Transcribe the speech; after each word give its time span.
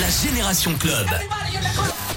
La 0.00 0.08
Génération 0.08 0.74
Club. 0.76 1.06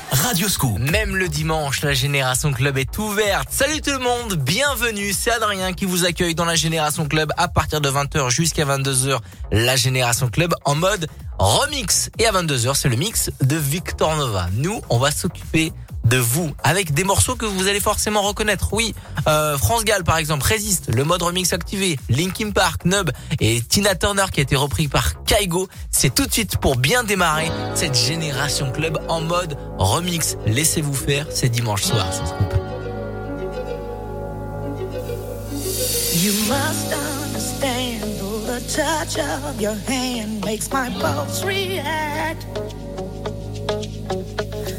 Radio 0.10 0.50
Scoop. 0.50 0.80
Même 0.80 1.16
le 1.16 1.28
dimanche, 1.28 1.82
la 1.82 1.94
Génération 1.94 2.52
Club 2.52 2.78
est 2.80 2.98
ouverte. 2.98 3.50
Salut 3.52 3.82
tout 3.82 3.92
le 3.92 4.00
monde, 4.00 4.34
bienvenue. 4.34 5.14
C'est 5.14 5.32
Adrien 5.32 5.74
qui 5.74 5.86
vous 5.86 6.04
accueille 6.04 6.34
dans 6.34 6.46
la 6.46 6.56
Génération 6.56 7.08
Club 7.08 7.32
à 7.38 7.48
partir 7.48 7.80
de 7.80 7.90
20h 7.90 8.32
jusqu'à 8.32 8.66
22h. 8.66 9.20
La 9.52 9.76
Génération 9.76 10.30
Club 10.30 10.56
en 10.66 10.74
mode 10.74 11.08
remix. 11.38 12.10
Et 12.18 12.26
à 12.26 12.32
22h, 12.32 12.74
c'est 12.74 12.90
le 12.90 12.96
mix 12.96 13.30
de 13.42 13.58
Victor 13.58 14.16
Nova. 14.16 14.48
Nous, 14.54 14.82
on 14.90 14.98
va 14.98 15.12
s'occuper 15.12 15.72
de 16.08 16.18
vous 16.18 16.52
avec 16.64 16.94
des 16.94 17.04
morceaux 17.04 17.36
que 17.36 17.46
vous 17.46 17.68
allez 17.68 17.80
forcément 17.80 18.22
reconnaître. 18.22 18.74
Oui, 18.74 18.96
euh, 19.28 19.58
France 19.58 19.84
Gall 19.84 20.04
par 20.04 20.18
exemple, 20.18 20.46
Résiste, 20.46 20.94
le 20.94 21.04
mode 21.04 21.22
remix 21.22 21.54
activé, 21.54 22.00
Linkin 22.10 22.52
Park, 22.52 22.86
Nub 22.86 23.12
et 23.40 23.62
Tina 23.62 23.96
Turner 23.96 24.26
qui 24.32 24.40
a 24.40 24.44
été 24.44 24.56
repris 24.56 24.88
par 24.88 25.24
Kaigo. 25.24 25.68
C'est 25.92 26.14
tout 26.14 26.26
de 26.26 26.32
suite 26.32 26.58
pour 26.58 26.78
bien 26.78 27.04
démarrer 27.04 27.52
cette 27.76 27.96
génération 27.96 28.72
club 28.72 29.00
en 29.08 29.22
mode 29.22 29.58
remix. 29.78 30.38
Laissez-vous 30.46 30.94
faire, 30.94 31.28
c'est 31.30 31.50
dimanche 31.50 31.84
soir. 31.84 32.08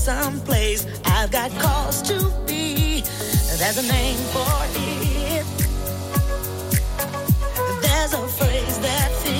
someplace. 0.00 0.86
I've 1.04 1.30
got 1.30 1.50
cause 1.60 2.02
to 2.02 2.32
be. 2.46 3.02
There's 3.58 3.78
a 3.78 3.86
name 3.92 4.18
for 4.34 4.46
it. 4.74 5.44
There's 7.82 8.12
a 8.14 8.26
phrase 8.28 8.78
that 8.80 9.10
fits. 9.22 9.39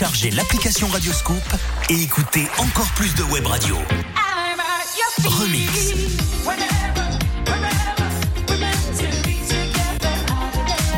Téléchargez 0.00 0.30
l'application 0.30 0.88
Radio 0.88 1.12
Scoop 1.12 1.42
et 1.90 2.02
écoutez 2.02 2.48
encore 2.56 2.90
plus 2.92 3.14
de 3.16 3.22
web 3.24 3.46
radio. 3.46 3.76
Remix. 5.22 5.92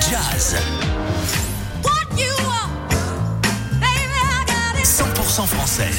Jazz. 0.09 0.57
100% 4.85 5.47
français. 5.47 5.91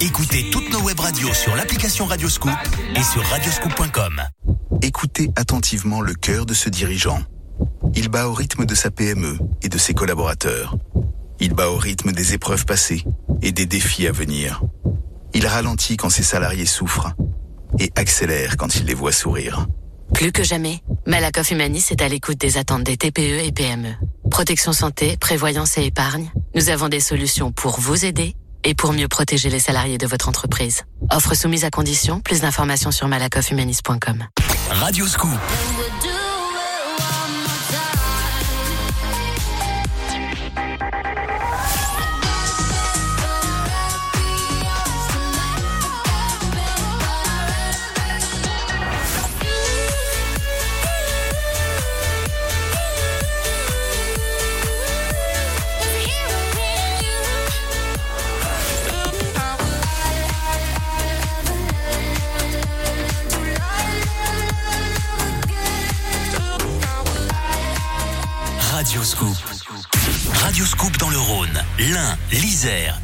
Écoutez 0.00 0.50
toutes 0.52 0.70
nos 0.70 0.82
web 0.82 1.00
radios 1.00 1.34
sur 1.34 1.56
l'application 1.56 2.06
Radio 2.06 2.28
Scoop 2.28 2.52
et 2.94 3.02
sur 3.02 3.24
radioscoop.com. 3.24 4.22
Écoutez 4.82 5.30
attentivement 5.34 6.00
le 6.00 6.14
cœur 6.14 6.46
de 6.46 6.54
ce 6.54 6.68
dirigeant. 6.68 7.18
Il 7.94 8.08
bat 8.08 8.28
au 8.28 8.32
rythme 8.32 8.64
de 8.64 8.74
sa 8.74 8.90
PME 8.90 9.38
et 9.62 9.68
de 9.68 9.78
ses 9.78 9.94
collaborateurs. 9.94 10.76
Il 11.40 11.54
bat 11.54 11.70
au 11.70 11.76
rythme 11.76 12.12
des 12.12 12.34
épreuves 12.34 12.64
passées 12.64 13.04
et 13.42 13.52
des 13.52 13.66
défis 13.66 14.06
à 14.06 14.12
venir. 14.12 14.62
Il 15.34 15.46
ralentit 15.46 15.96
quand 15.96 16.10
ses 16.10 16.22
salariés 16.22 16.66
souffrent 16.66 17.12
et 17.78 17.90
accélère 17.96 18.56
quand 18.56 18.76
il 18.76 18.86
les 18.86 18.94
voit 18.94 19.12
sourire. 19.12 19.66
Plus 20.14 20.32
que 20.32 20.42
jamais, 20.42 20.82
Malakoff 21.06 21.50
Humanis 21.50 21.86
est 21.90 22.02
à 22.02 22.08
l'écoute 22.08 22.38
des 22.38 22.58
attentes 22.58 22.84
des 22.84 22.96
TPE 22.96 23.44
et 23.44 23.52
PME. 23.52 23.94
Protection 24.30 24.72
santé, 24.72 25.16
prévoyance 25.16 25.76
et 25.78 25.84
épargne, 25.84 26.30
nous 26.54 26.68
avons 26.68 26.88
des 26.88 27.00
solutions 27.00 27.52
pour 27.52 27.80
vous 27.80 28.04
aider 28.04 28.34
et 28.64 28.74
pour 28.74 28.92
mieux 28.92 29.08
protéger 29.08 29.50
les 29.50 29.58
salariés 29.58 29.98
de 29.98 30.06
votre 30.06 30.28
entreprise. 30.28 30.82
Offre 31.10 31.34
soumise 31.34 31.64
à 31.64 31.70
condition, 31.70 32.20
plus 32.20 32.40
d'informations 32.40 32.90
sur 32.90 33.08
malakofhumanis.com. 33.08 34.24
Radio 34.70 35.06
Scoop. 35.06 35.30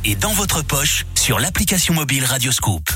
Et 0.08 0.14
dans 0.14 0.32
votre 0.32 0.62
poche 0.62 1.04
sur 1.14 1.38
l'application 1.38 1.92
mobile 1.92 2.24
Radio 2.24 2.50
Scoop. 2.50 2.88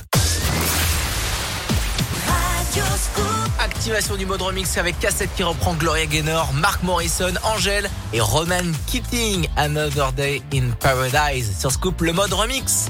Activation 3.59 4.17
du 4.17 4.25
mode 4.25 4.41
remix 4.41 4.79
avec 4.79 4.99
cassette 4.99 5.29
qui 5.37 5.43
reprend 5.43 5.75
Gloria 5.75 6.07
Gaynor, 6.07 6.53
Mark 6.55 6.83
Morrison, 6.83 7.35
Angèle 7.43 7.91
et 8.15 8.21
Ronan 8.21 8.73
Keating. 8.87 9.47
Another 9.57 10.13
Day 10.13 10.41
in 10.55 10.71
Paradise 10.81 11.55
sur 11.59 11.71
Scoop, 11.71 12.01
le 12.01 12.15
mode 12.15 12.33
remix. 12.33 12.89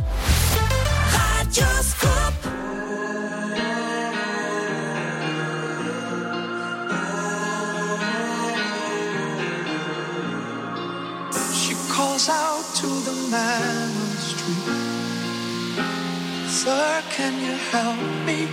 Sir, 16.72 17.02
can 17.10 17.34
you 17.46 17.56
help 17.74 18.00
me? 18.26 18.48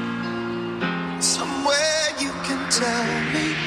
Somewhere 1.21 2.05
you 2.21 2.31
can 2.47 2.61
tell 2.71 3.09
me. 3.35 3.66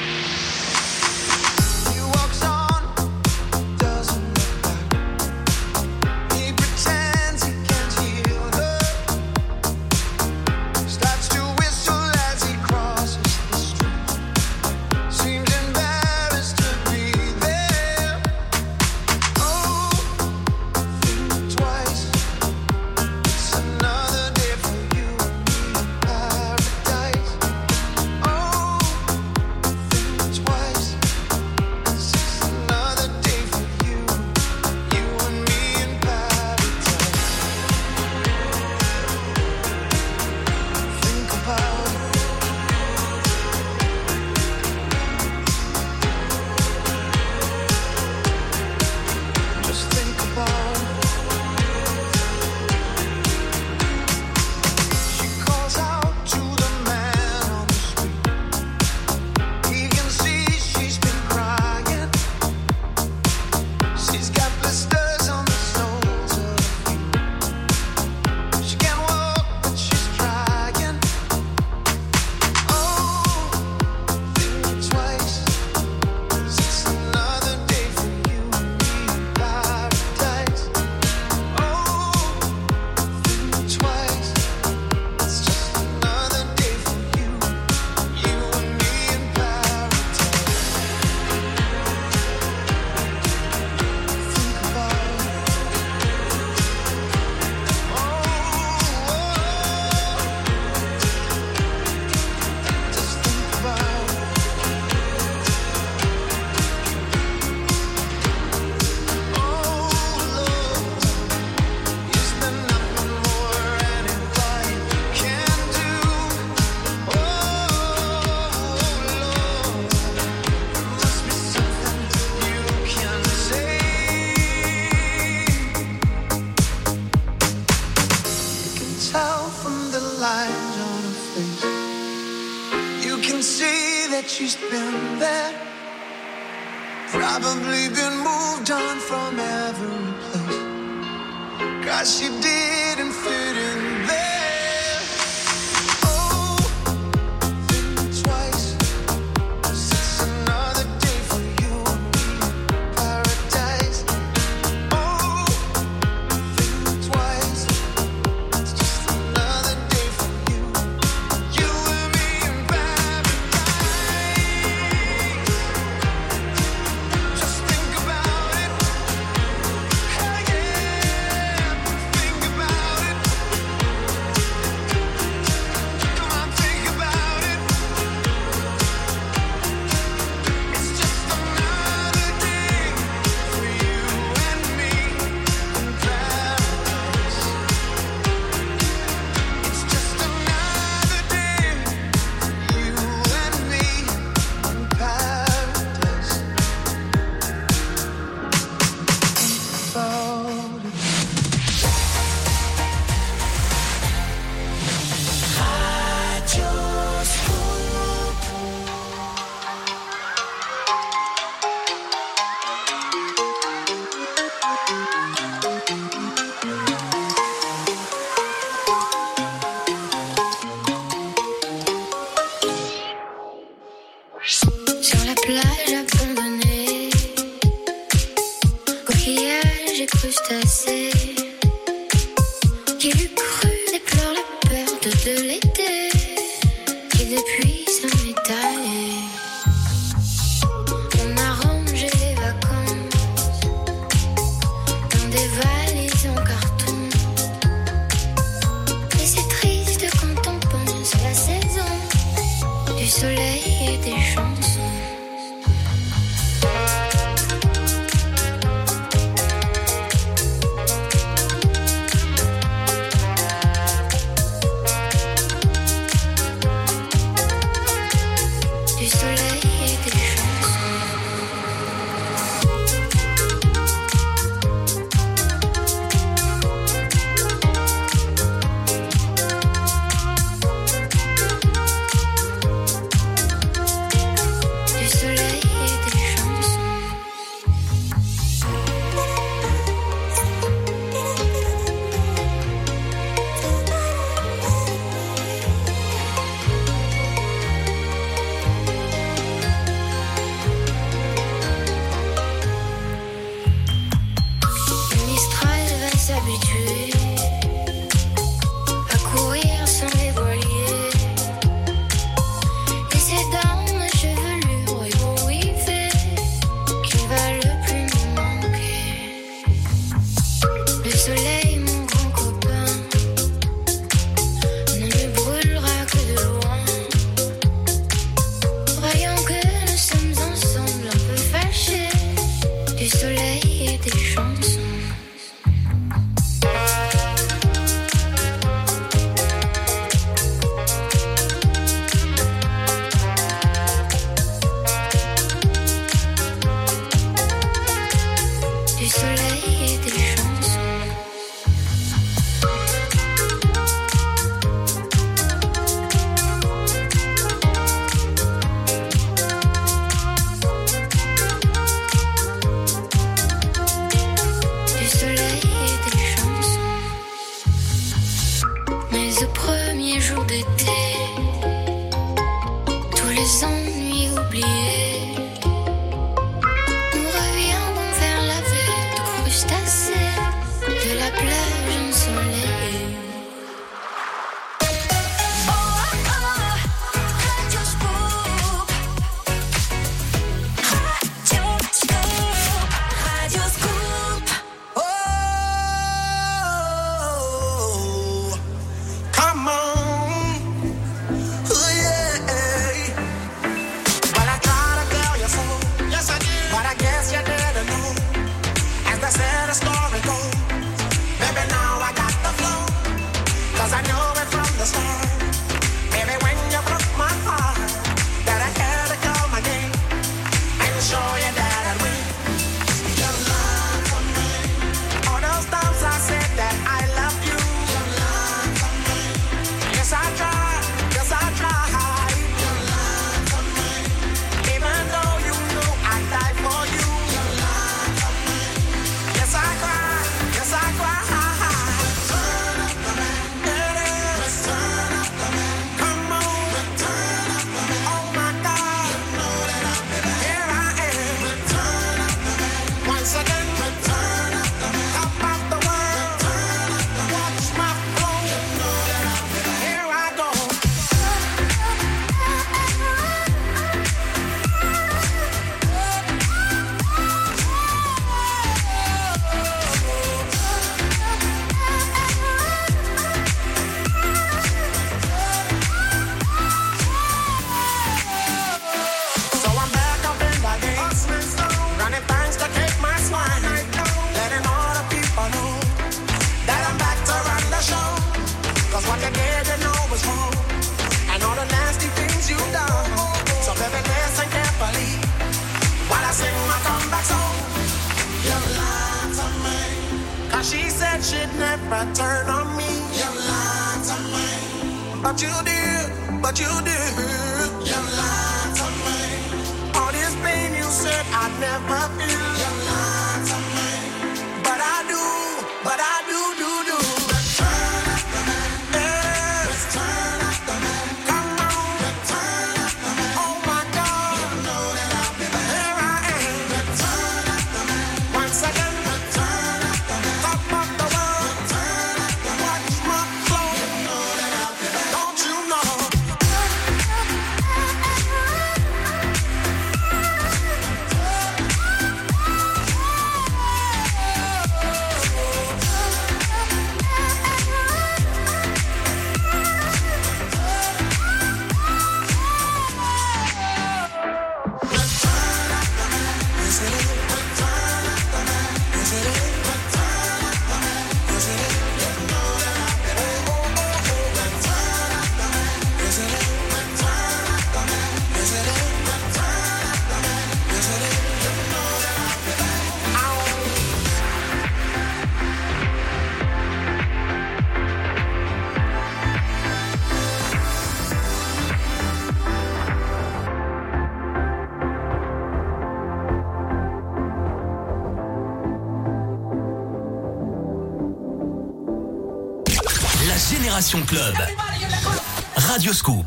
Radio 595.56 595.92
Scoop. 595.92 596.19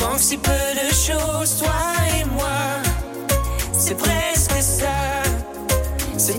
Manque 0.00 0.18
si 0.18 0.36
peu 0.36 0.50
de 0.50 0.92
choses, 0.92 1.58
toi 1.58 1.74
et 2.18 2.24
moi. 2.24 2.48
C'est 3.72 3.96
presque 3.96 4.62
ça. 4.62 5.22
C'est 6.16 6.38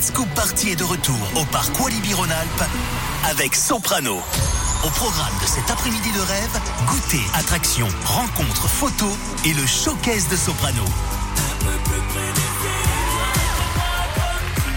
Kids 0.00 0.06
Scoop 0.06 0.28
Party 0.34 0.70
est 0.70 0.76
de 0.76 0.84
retour 0.84 1.18
au 1.36 1.44
parc 1.44 1.78
Walibi 1.78 2.14
Rhône-Alpes 2.14 2.64
avec 3.28 3.54
Soprano. 3.54 4.16
Au 4.82 4.88
programme 4.88 5.34
de 5.42 5.46
cet 5.46 5.70
après-midi 5.70 6.10
de 6.12 6.20
rêve, 6.20 6.60
goûter, 6.86 7.20
attractions, 7.34 7.88
rencontres, 8.06 8.66
photos 8.66 9.12
et 9.44 9.52
le 9.52 9.66
showcase 9.66 10.26
de 10.28 10.36
Soprano. 10.36 10.84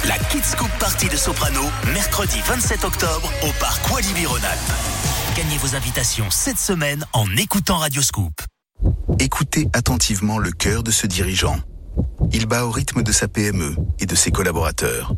La 0.06 0.18
Kids 0.18 0.58
Party 0.80 1.08
de 1.08 1.16
Soprano, 1.16 1.62
mercredi 1.94 2.40
27 2.46 2.84
octobre 2.84 3.32
au 3.44 3.52
parc 3.62 3.90
Walibi 3.94 4.26
Rhône-Alpes. 4.26 5.38
Gagnez 5.38 5.58
vos 5.58 5.74
invitations 5.74 6.30
cette 6.32 6.60
semaine 6.60 7.06
en 7.14 7.30
écoutant 7.38 7.78
Radio 7.78 8.02
Scoop. 8.02 8.34
Écoutez 9.20 9.70
attentivement 9.72 10.38
le 10.38 10.52
cœur 10.52 10.84
de 10.84 10.92
ce 10.92 11.08
dirigeant. 11.08 11.60
Il 12.34 12.48
bat 12.48 12.66
au 12.66 12.72
rythme 12.72 13.04
de 13.04 13.12
sa 13.12 13.28
PME 13.28 13.76
et 14.00 14.06
de 14.06 14.16
ses 14.16 14.32
collaborateurs. 14.32 15.14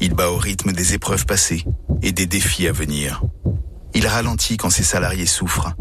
Il 0.00 0.14
bat 0.14 0.30
au 0.30 0.36
rythme 0.36 0.72
des 0.72 0.94
épreuves 0.94 1.26
passées 1.26 1.64
et 2.02 2.12
des 2.12 2.26
défis 2.26 2.66
à 2.66 2.72
venir. 2.72 3.22
Il 3.94 4.06
ralentit 4.06 4.56
quand 4.56 4.70
ses 4.70 4.82
salariés 4.82 5.26
souffrent 5.26 5.74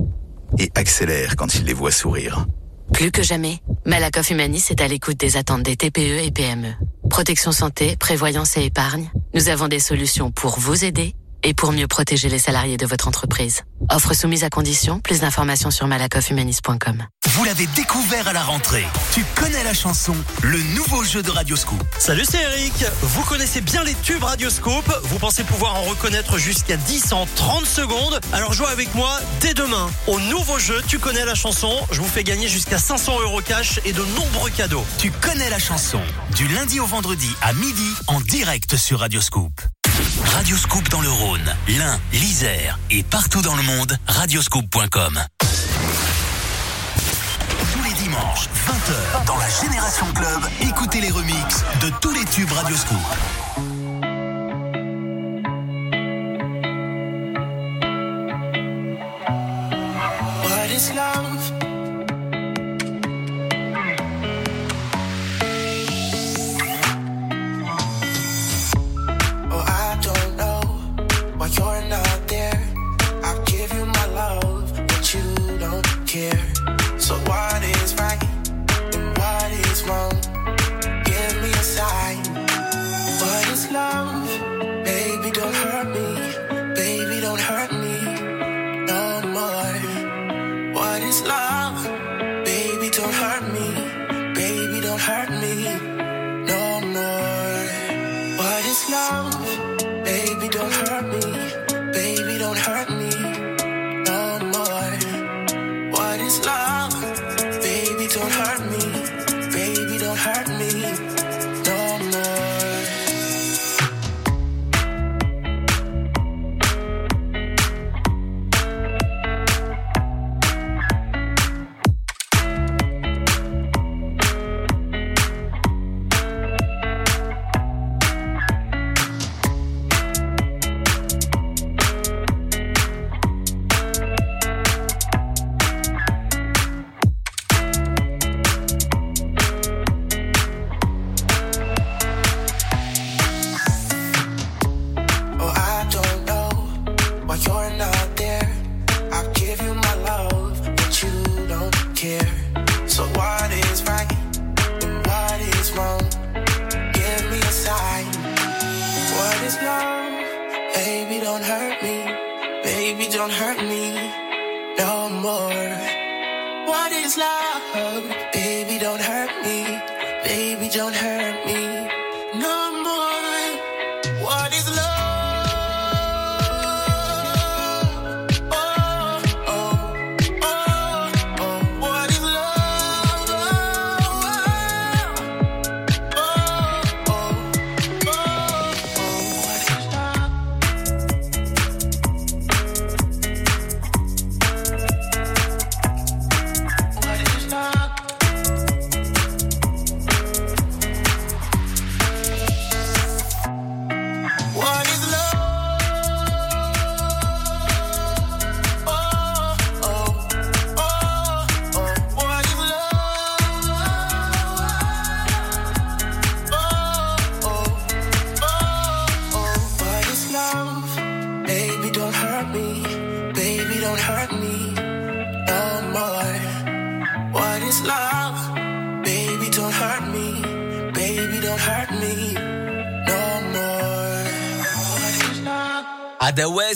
et 0.59 0.71
accélère 0.75 1.35
quand 1.35 1.55
il 1.55 1.63
les 1.65 1.73
voit 1.73 1.91
sourire. 1.91 2.45
Plus 2.93 3.11
que 3.11 3.23
jamais, 3.23 3.59
Malakoff 3.85 4.29
Humanis 4.29 4.65
est 4.69 4.81
à 4.81 4.87
l'écoute 4.87 5.17
des 5.17 5.37
attentes 5.37 5.63
des 5.63 5.75
TPE 5.75 6.23
et 6.23 6.31
PME. 6.31 6.73
Protection 7.09 7.51
santé, 7.51 7.95
prévoyance 7.95 8.57
et 8.57 8.65
épargne, 8.65 9.09
nous 9.33 9.49
avons 9.49 9.67
des 9.67 9.79
solutions 9.79 10.31
pour 10.31 10.59
vous 10.59 10.85
aider 10.85 11.15
et 11.43 11.53
pour 11.53 11.71
mieux 11.71 11.87
protéger 11.87 12.29
les 12.29 12.39
salariés 12.39 12.77
de 12.77 12.85
votre 12.85 13.07
entreprise. 13.07 13.63
Offre 13.91 14.13
soumise 14.13 14.43
à 14.43 14.49
condition, 14.49 14.99
plus 14.99 15.19
d'informations 15.19 15.69
sur 15.69 15.87
malakofhumanis.com. 15.87 17.05
Vous 17.27 17.43
l'avez 17.43 17.67
découvert 17.67 18.27
à 18.27 18.33
la 18.33 18.43
rentrée. 18.43 18.85
Tu 19.11 19.23
connais 19.35 19.63
la 19.63 19.73
chanson, 19.73 20.15
le 20.41 20.57
nouveau 20.75 21.03
jeu 21.03 21.21
de 21.21 21.29
Radio 21.29 21.55
Scoop. 21.55 21.83
Salut, 21.99 22.23
c'est 22.27 22.41
Eric. 22.41 22.73
Vous 23.01 23.23
connaissez 23.23 23.61
bien 23.61 23.83
les 23.83 23.93
tubes 23.95 24.23
Radioscope. 24.23 24.91
Vous 25.03 25.19
pensez 25.19 25.43
pouvoir 25.43 25.75
en 25.75 25.81
reconnaître 25.83 26.37
jusqu'à 26.37 26.77
10 26.77 27.13
en 27.13 27.27
30 27.35 27.65
secondes. 27.65 28.19
Alors 28.33 28.53
jouez 28.53 28.67
avec 28.67 28.93
moi 28.95 29.19
dès 29.41 29.53
demain. 29.53 29.89
Au 30.07 30.19
nouveau 30.19 30.57
jeu, 30.59 30.81
tu 30.87 30.97
connais 30.97 31.25
la 31.25 31.35
chanson. 31.35 31.71
Je 31.91 32.01
vous 32.01 32.07
fais 32.07 32.23
gagner 32.23 32.47
jusqu'à 32.47 32.77
500 32.77 33.21
euros 33.21 33.41
cash 33.41 33.79
et 33.85 33.93
de 33.93 34.03
nombreux 34.15 34.49
cadeaux. 34.49 34.85
Tu 34.97 35.11
connais 35.11 35.49
la 35.49 35.59
chanson. 35.59 36.01
Du 36.35 36.47
lundi 36.47 36.79
au 36.79 36.85
vendredi 36.85 37.29
à 37.41 37.53
midi 37.53 37.89
en 38.07 38.21
direct 38.21 38.77
sur 38.77 39.01
Radio 39.01 39.21
Scoop. 40.15 40.27
Radio 40.27 40.57
Scoop 40.57 40.89
dans 40.89 41.01
le 41.01 41.09
Rhône, 41.09 41.55
l'Ain, 41.67 41.99
l'Isère 42.13 42.79
et 42.89 43.03
partout 43.03 43.41
dans 43.41 43.55
le 43.55 43.63
monde, 43.63 43.97
radioscoop.com. 44.07 45.19
Tous 47.73 47.83
les 47.83 47.93
dimanches, 48.03 48.47
20h, 48.67 49.25
dans 49.25 49.37
la 49.37 49.49
Génération 49.49 50.05
Club, 50.13 50.41
écoutez 50.61 51.01
les 51.01 51.11
remixes 51.11 51.63
de 51.81 51.89
tous 52.01 52.11
les 52.11 52.25
tubes 52.25 52.51
Radio 52.51 52.75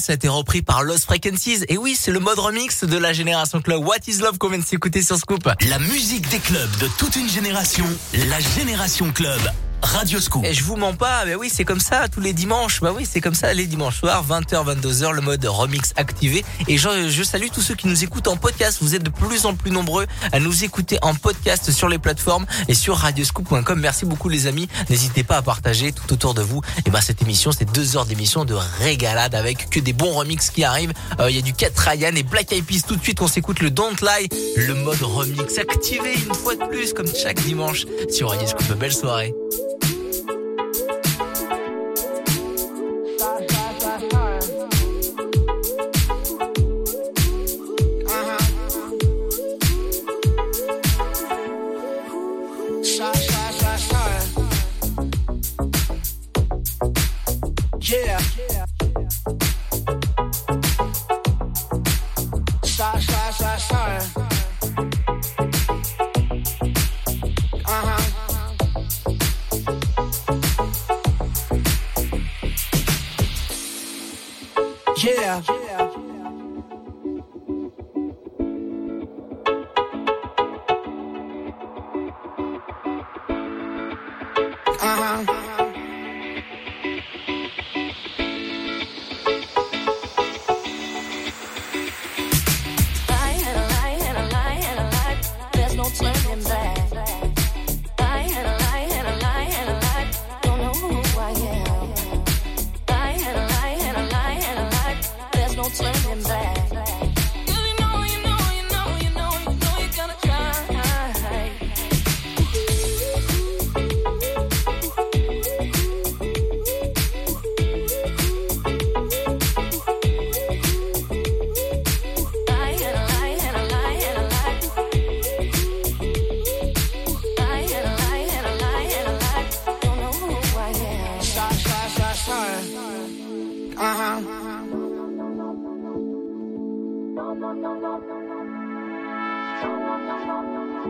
ça 0.09 0.13
a 0.13 0.15
été 0.15 0.27
repris 0.27 0.63
par 0.63 0.81
Lost 0.81 1.05
Frequencies. 1.05 1.65
Et 1.67 1.77
oui, 1.77 1.95
c'est 1.95 2.09
le 2.09 2.19
mode 2.19 2.39
remix 2.39 2.83
de 2.83 2.97
la 2.97 3.13
Génération 3.13 3.61
Club. 3.61 3.85
What 3.85 3.97
is 4.07 4.17
Love 4.17 4.39
qu'on 4.39 4.49
vient 4.49 4.57
de 4.57 4.65
s'écouter 4.65 5.03
sur 5.03 5.17
Scoop. 5.17 5.47
La 5.69 5.77
musique 5.77 6.27
des 6.29 6.39
clubs 6.39 6.77
de 6.79 6.87
toute 6.97 7.15
une 7.15 7.29
génération. 7.29 7.85
La 8.27 8.39
Génération 8.39 9.11
Club. 9.11 9.39
Radio 9.81 10.19
Scoop. 10.19 10.45
Je 10.49 10.63
vous 10.63 10.75
mens 10.75 10.93
pas, 10.93 11.25
mais 11.25 11.35
oui, 11.35 11.49
c'est 11.53 11.63
comme 11.63 11.79
ça 11.79 12.07
tous 12.07 12.19
les 12.19 12.33
dimanches. 12.33 12.81
Bah 12.81 12.93
oui, 12.95 13.07
c'est 13.09 13.21
comme 13.21 13.33
ça 13.33 13.53
les 13.53 13.65
dimanches 13.65 13.99
soirs, 13.99 14.25
20h, 14.27 14.75
22h, 14.81 15.11
le 15.11 15.21
mode 15.21 15.43
remix 15.45 15.93
activé. 15.95 16.43
Et 16.67 16.77
je, 16.77 17.09
je 17.09 17.23
salue 17.23 17.47
tous 17.53 17.61
ceux 17.61 17.75
qui 17.75 17.87
nous 17.87 18.03
écoutent 18.03 18.27
en 18.27 18.37
podcast. 18.37 18.79
Vous 18.81 18.95
êtes 18.95 19.03
de 19.03 19.09
plus 19.09 19.45
en 19.45 19.55
plus 19.55 19.71
nombreux 19.71 20.05
à 20.31 20.39
nous 20.39 20.63
écouter 20.63 20.99
en 21.01 21.15
podcast 21.15 21.71
sur 21.71 21.87
les 21.89 21.97
plateformes 21.97 22.45
et 22.67 22.73
sur 22.73 22.97
radioscoop.com. 22.97 23.79
Merci 23.79 24.05
beaucoup 24.05 24.29
les 24.29 24.47
amis. 24.47 24.67
N'hésitez 24.89 25.23
pas 25.23 25.37
à 25.37 25.41
partager 25.41 25.91
tout 25.91 26.11
autour 26.13 26.33
de 26.33 26.41
vous. 26.41 26.61
Et 26.85 26.89
ben 26.89 27.01
cette 27.01 27.21
émission, 27.21 27.51
c'est 27.51 27.71
deux 27.71 27.95
heures 27.97 28.05
d'émission 28.05 28.45
de 28.45 28.53
régalade 28.79 29.33
avec 29.35 29.69
que 29.69 29.79
des 29.79 29.93
bons 29.93 30.11
remix 30.13 30.49
qui 30.49 30.63
arrivent. 30.63 30.93
Euh, 31.19 31.29
Il 31.29 31.35
y 31.35 31.39
a 31.39 31.41
du 31.41 31.53
Cat 31.53 31.69
Ryan 31.77 32.15
et 32.15 32.23
Black 32.23 32.51
Eyed 32.51 32.65
Peas. 32.65 32.81
Tout 32.87 32.95
de 32.95 33.03
suite, 33.03 33.21
on 33.21 33.27
s'écoute 33.27 33.59
le 33.61 33.71
Don't 33.71 33.95
Lie, 34.01 34.29
le 34.57 34.73
mode 34.75 35.01
remix 35.01 35.57
activé 35.57 36.13
une 36.15 36.33
fois 36.35 36.55
de 36.55 36.65
plus, 36.67 36.93
comme 36.93 37.07
chaque 37.07 37.41
dimanche 37.41 37.85
sur 38.09 38.29
Radio 38.29 38.47
Scoop. 38.47 38.77
Belle 38.77 38.93
soirée. 38.93 39.33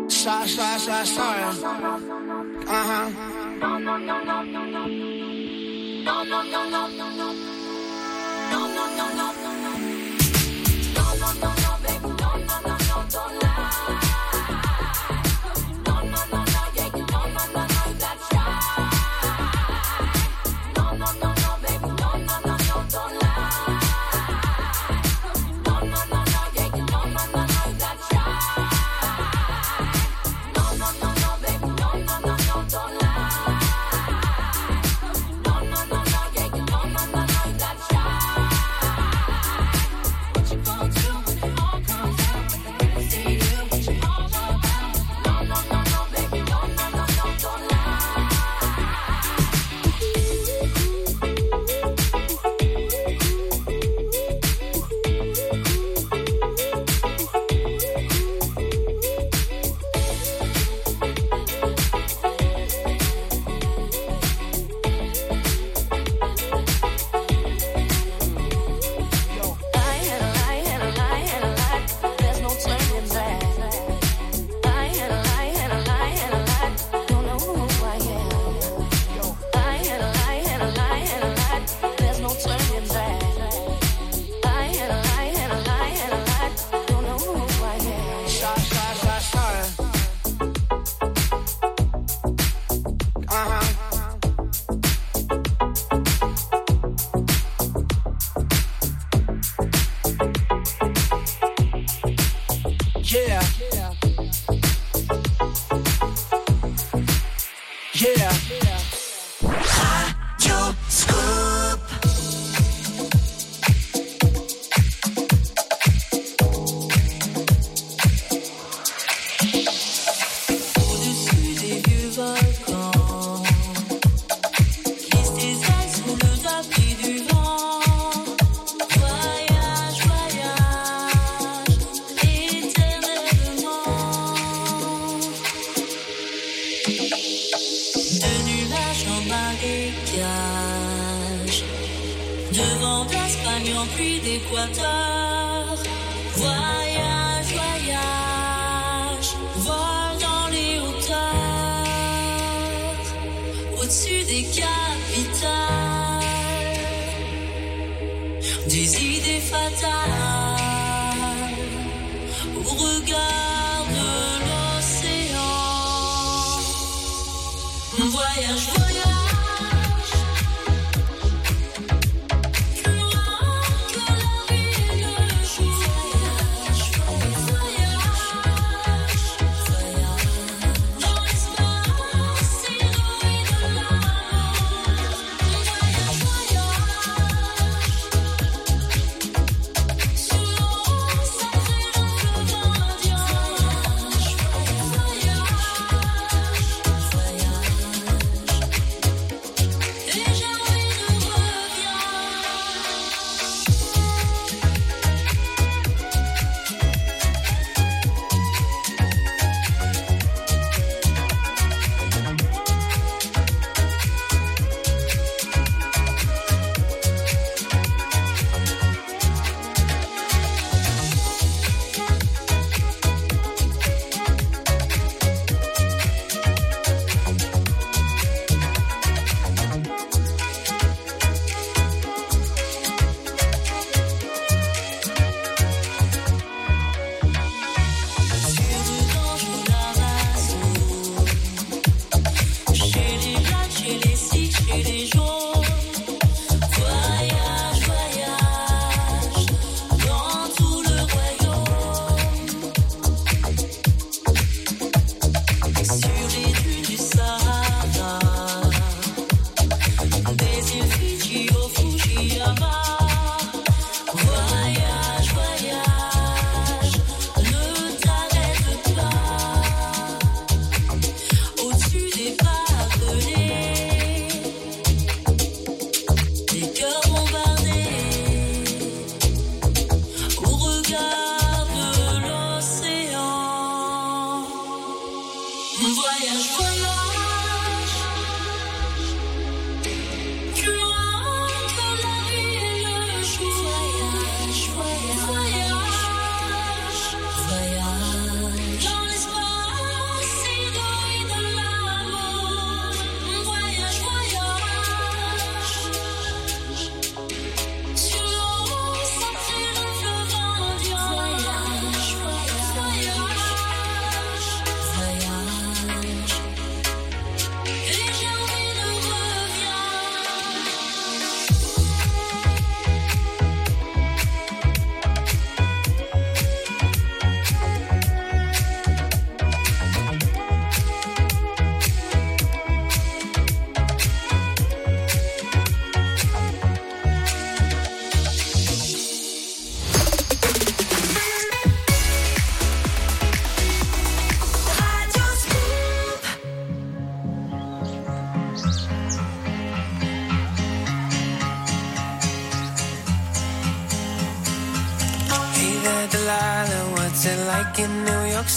Sorry, 0.08 0.47
sorry, 0.47 0.80
sorry, 0.80 1.06
sorry. 1.06 1.43
Uh 1.43 2.84
huh. 2.89 3.10
No, 3.60 3.78
no, 3.80 3.97
no, 3.97 4.24
no, 4.24 4.43
no, 4.43 4.66
no. 4.66 4.88
No, 6.04 6.24
no, 6.24 6.43
no, 6.43 6.70
no, 6.70 6.88
no, 6.88 7.10
no. 7.10 7.34
No, 8.52 8.68
no, 8.68 8.86
no, 8.95 9.10
no, 9.10 9.34
no, 9.34 9.54
no. 9.62 9.78
No, 10.95 11.06
no, 11.18 11.32
no, 11.36 11.54
no, 11.54 11.74
no 11.74 12.14
No, 12.18 12.38
no, 12.39 12.58
no, 12.62 12.78
no, 12.78 13.06
don't 13.10 13.43
no 13.43 13.49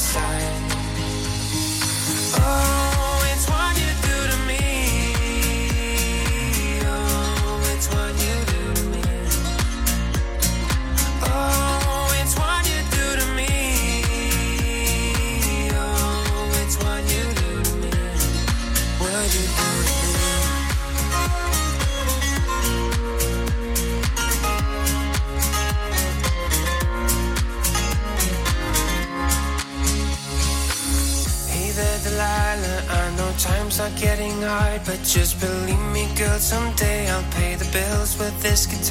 outside. 0.00 0.70
Oh. 2.42 2.69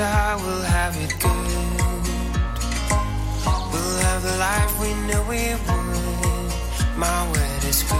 I 0.01 0.35
will 0.35 0.61
have 0.61 0.95
it 0.95 1.13
good. 1.19 1.79
We'll 3.71 3.97
have 4.07 4.23
the 4.23 4.37
life 4.37 4.79
we 4.79 4.93
knew 5.07 5.21
we 5.27 5.43
would. 5.65 6.51
My 6.95 7.27
word 7.27 7.63
is 7.65 7.83
good. 7.83 7.99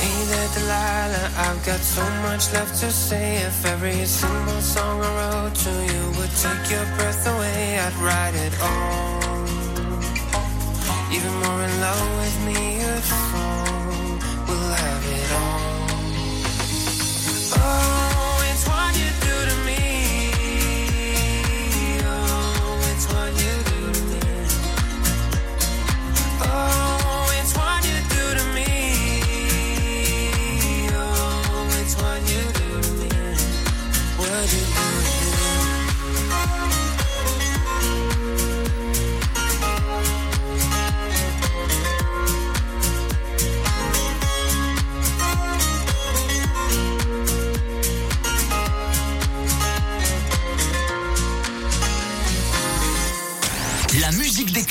Hey 0.00 0.18
there, 0.30 0.48
Delilah, 0.52 1.30
I've 1.46 1.64
got 1.64 1.80
so 1.80 2.04
much 2.26 2.52
left 2.52 2.78
to 2.80 2.90
say. 2.90 3.36
If 3.36 3.64
every 3.64 4.04
single 4.04 4.60
song 4.60 5.00
I 5.02 5.10
wrote 5.18 5.54
to 5.54 5.70
you 5.70 6.02
would 6.18 6.34
take 6.44 6.70
your 6.70 6.84
breath 6.96 7.26
away, 7.26 7.78
I'd 7.78 7.96
write 8.04 8.34
it 8.34 8.54
all. 8.60 9.22
Even 11.10 11.32
more 11.42 11.62
in 11.62 11.80
love 11.80 12.08
with 12.20 12.36
me, 12.46 12.80
you'd 12.80 13.02
fall. 13.02 13.63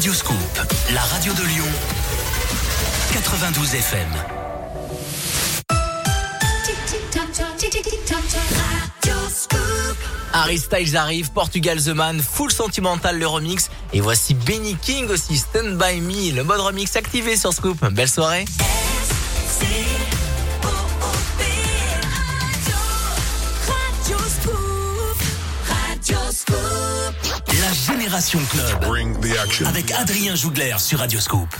Radio 0.00 0.14
Scoop, 0.14 0.66
la 0.94 1.02
radio 1.02 1.30
de 1.34 1.42
Lyon, 1.42 1.66
92 3.12 3.74
FM. 3.74 4.08
Harry 10.32 10.56
Styles 10.56 10.96
arrive, 10.96 11.30
Portugal 11.32 11.82
The 11.82 11.88
Man, 11.88 12.22
Full 12.22 12.50
Sentimental 12.50 13.18
le 13.18 13.26
remix 13.26 13.68
et 13.92 14.00
voici 14.00 14.32
Benny 14.32 14.74
King 14.76 15.10
aussi, 15.10 15.36
Stand 15.36 15.76
By 15.76 16.00
Me, 16.00 16.34
le 16.34 16.44
mode 16.44 16.60
remix 16.60 16.96
activé 16.96 17.36
sur 17.36 17.52
Scoop. 17.52 17.84
Belle 17.90 18.08
soirée. 18.08 18.46
Génération 28.10 28.40
Club. 28.50 29.68
Avec 29.68 29.92
Adrien 29.92 30.34
Jougler 30.34 30.74
sur 30.78 30.98
Radioscope. 30.98 31.54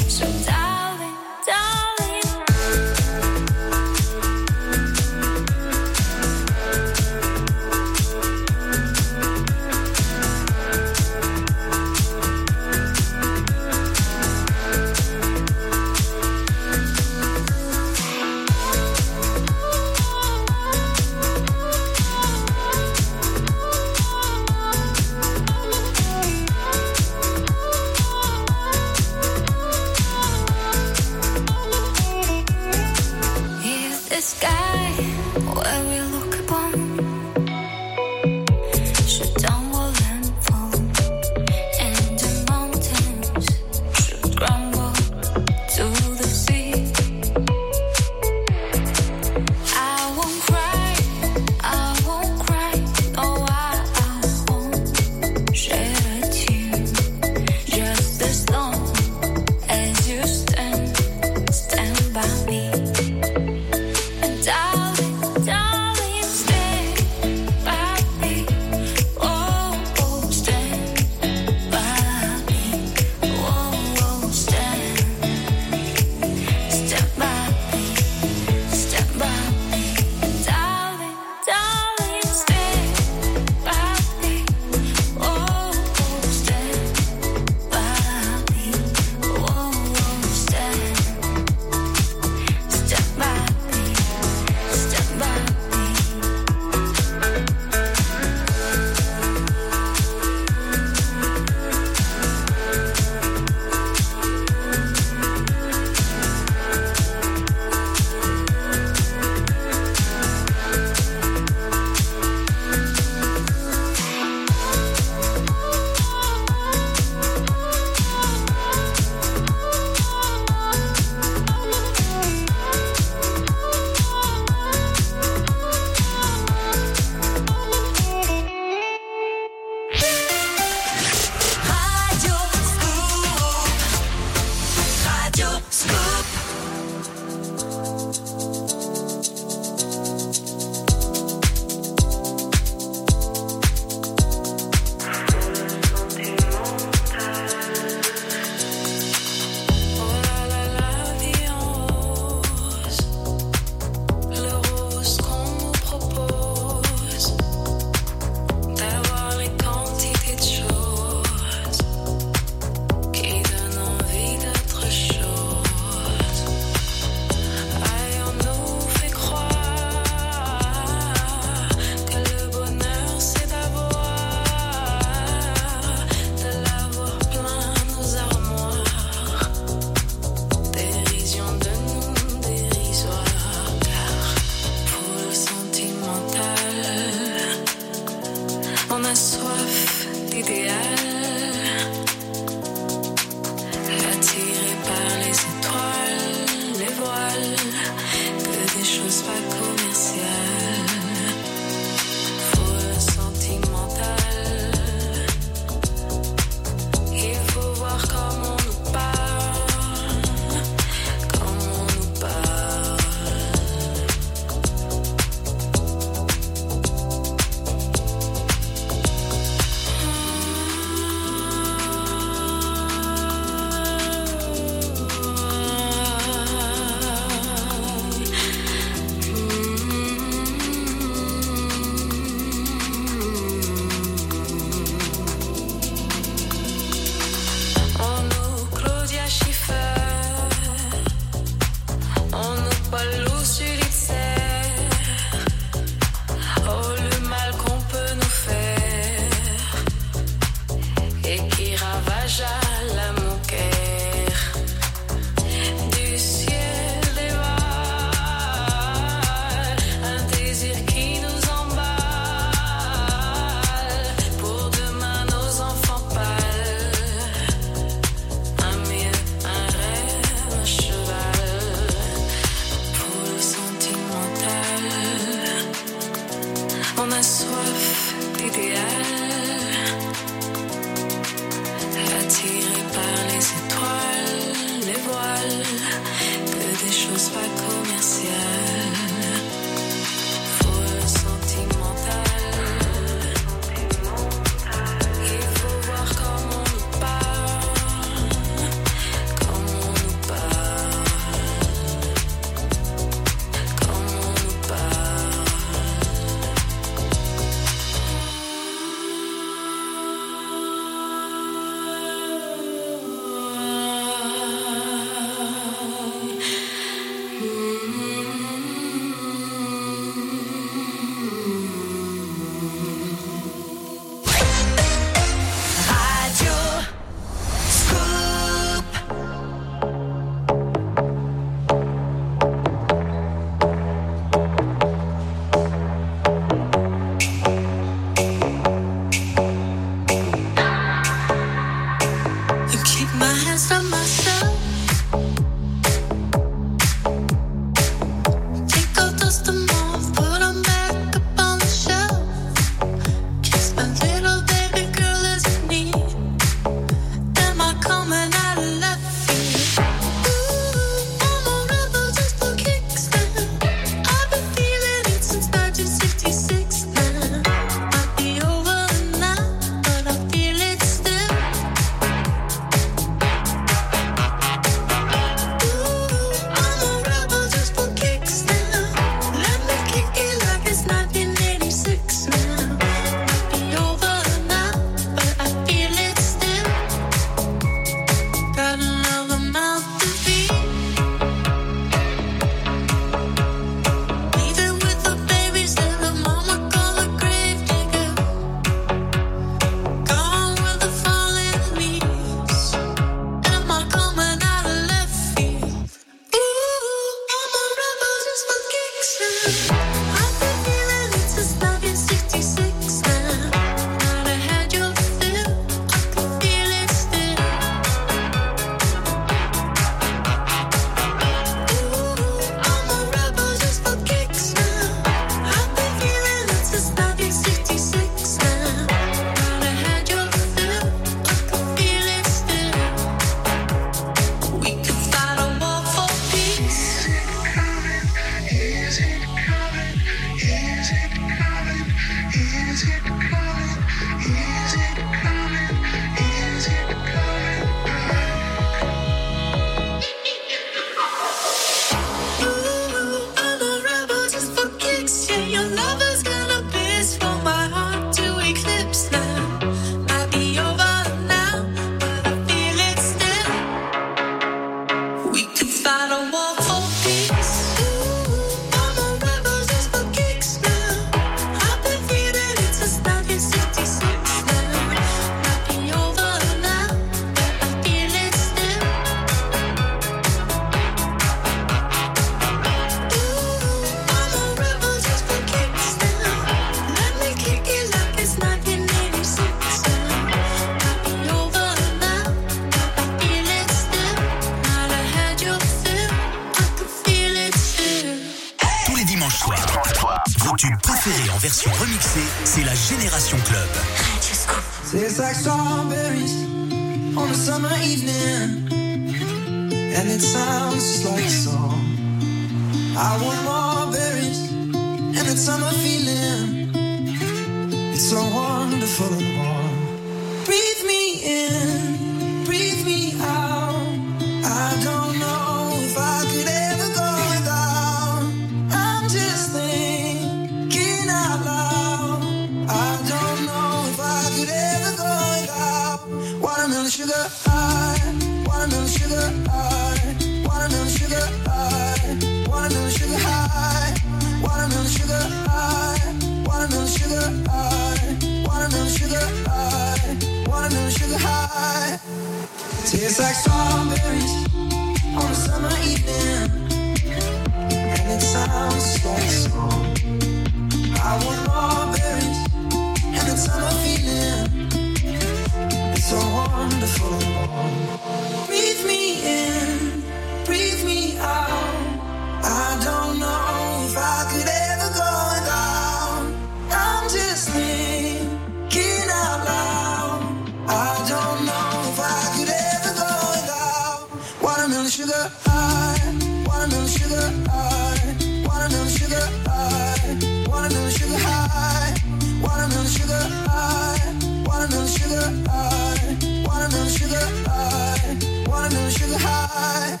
Watermelon 584.80 584.96
sugar 584.96 585.30
high. 585.44 586.00
Watermelon 586.46 586.88
sugar 586.88 587.28
high. 587.50 588.16
Watermelon 588.48 588.88
sugar 588.88 589.26
high. 589.44 590.16
Watermelon 590.48 590.90
sugar 590.90 591.20
high. 591.20 591.92
Watermelon 592.40 592.86
sugar 592.88 593.24
high. 593.44 594.00
Watermelon 594.46 594.88
sugar 594.88 595.28
high. 595.50 596.16
Watermelon 596.46 596.88
sugar 596.88 597.26
high. 597.44 598.16
Watermelon 598.48 598.90
sugar 598.90 599.18
high. 599.18 600.00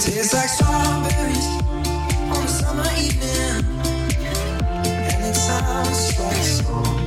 Tastes 0.00 0.34
like 0.34 0.48
strawberries 0.48 1.46
on 2.34 2.42
a 2.42 2.48
summer 2.48 2.90
evening, 2.98 3.62
and 5.06 5.24
it 5.24 5.36
sounds 5.36 6.18
like 6.18 6.42
song. 6.42 6.98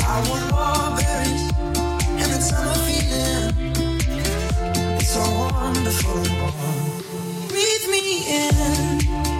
I 0.00 0.16
want 0.30 0.44
more 0.48 0.96
berries, 0.96 1.44
in 2.24 2.30
the 2.32 2.40
summer 2.40 2.73
wonderful. 5.64 6.20
Breathe 7.48 7.86
me 7.94 8.04
in, 8.40 8.98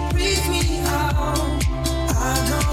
breathe 0.09 0.47
me 0.49 0.79
out. 0.85 1.63
I 2.17 2.33
don't 2.49 2.64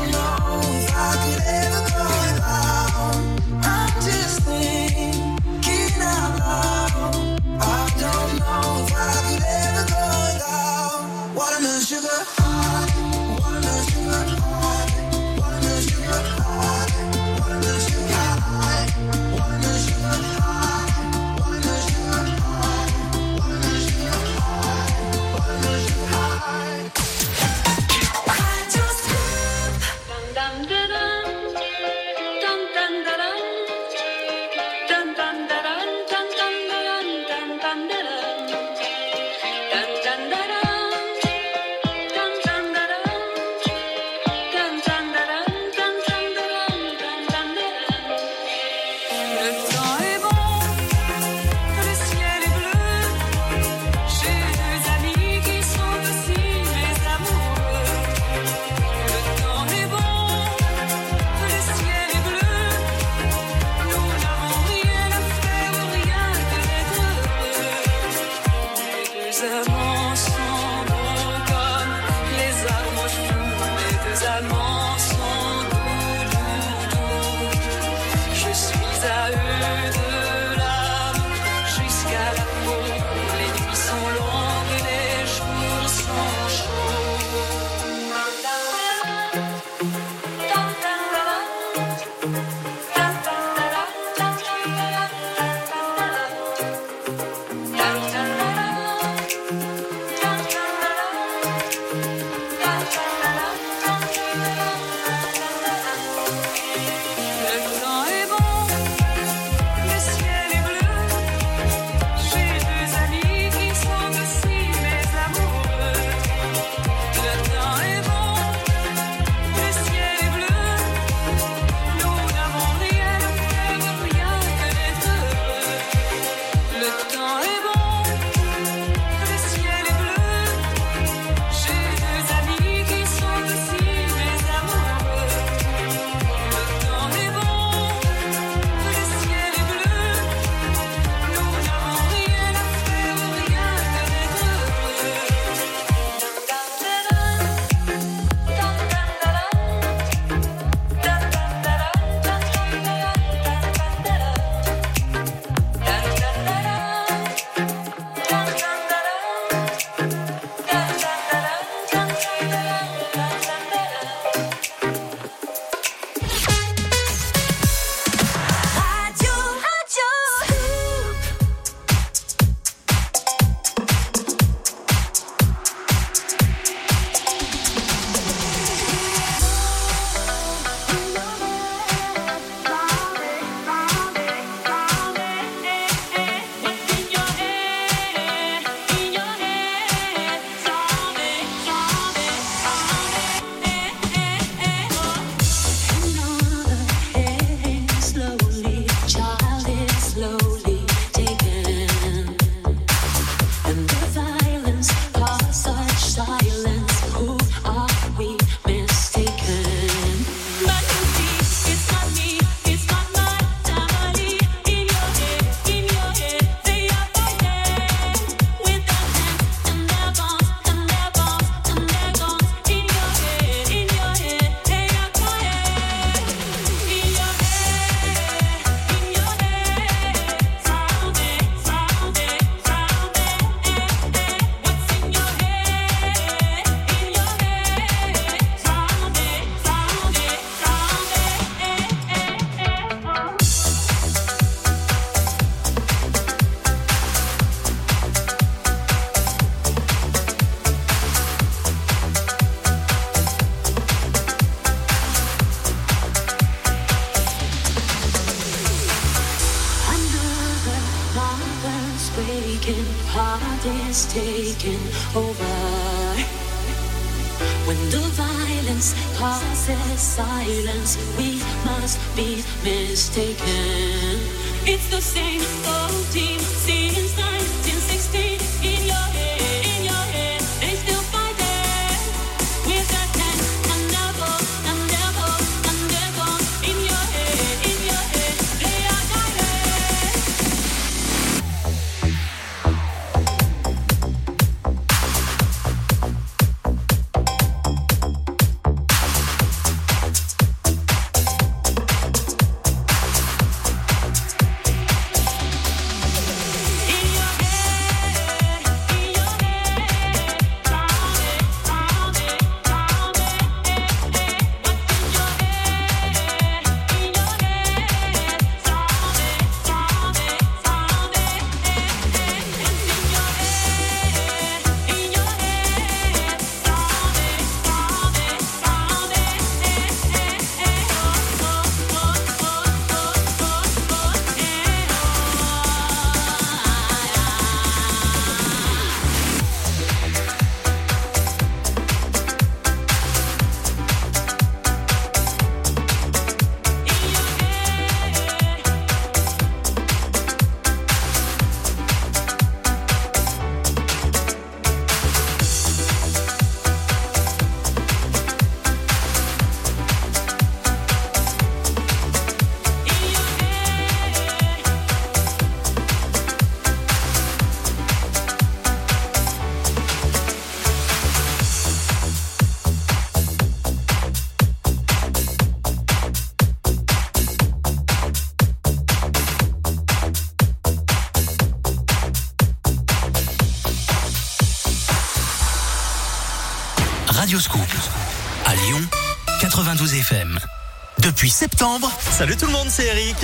septembre, 391.42 391.90
Salut 392.16 392.36
tout 392.36 392.46
le 392.46 392.52
monde, 392.52 392.68
c'est 392.70 392.86
Eric. 392.86 393.16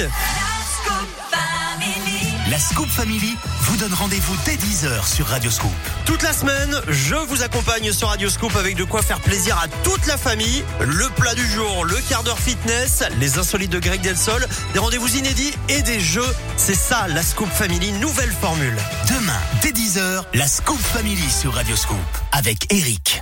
la 2.51 2.59
Scoop 2.59 2.89
Family 2.89 3.36
vous 3.61 3.77
donne 3.77 3.95
rendez-vous 3.95 4.35
dès 4.45 4.57
10h 4.57 5.07
sur 5.07 5.28
Radio 5.28 5.53
Scoop. 5.53 5.70
Toute 6.05 6.24
la 6.24 6.32
semaine, 6.32 6.81
je 6.89 7.15
vous 7.15 7.45
accompagne 7.45 7.93
sur 7.93 8.09
Radio 8.09 8.28
Scoop 8.28 8.57
avec 8.57 8.74
de 8.74 8.82
quoi 8.82 9.03
faire 9.03 9.20
plaisir 9.20 9.57
à 9.62 9.69
toute 9.85 10.05
la 10.09 10.16
famille. 10.16 10.65
Le 10.81 11.09
plat 11.11 11.36
du 11.36 11.47
jour, 11.49 11.85
le 11.85 11.95
quart 12.09 12.24
d'heure 12.24 12.40
fitness, 12.40 13.05
les 13.20 13.39
insolites 13.39 13.70
de 13.70 13.78
Greg 13.78 14.01
Delsol, 14.01 14.45
des 14.73 14.81
rendez-vous 14.81 15.16
inédits 15.16 15.55
et 15.69 15.82
des 15.82 16.01
jeux. 16.01 16.35
C'est 16.57 16.74
ça, 16.74 17.07
la 17.07 17.23
Scoop 17.23 17.49
Family, 17.53 17.93
nouvelle 17.93 18.32
formule. 18.32 18.77
Demain, 19.09 19.40
dès 19.62 19.70
10h, 19.70 20.24
la 20.35 20.49
Scoop 20.49 20.81
Family 20.81 21.31
sur 21.31 21.55
Radio 21.55 21.77
Scoop 21.77 21.99
avec 22.32 22.66
Eric. 22.73 23.20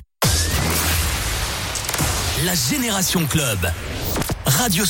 La 2.47 2.55
Génération 2.55 3.27
Club. 3.27 3.59
Radio 4.47 4.85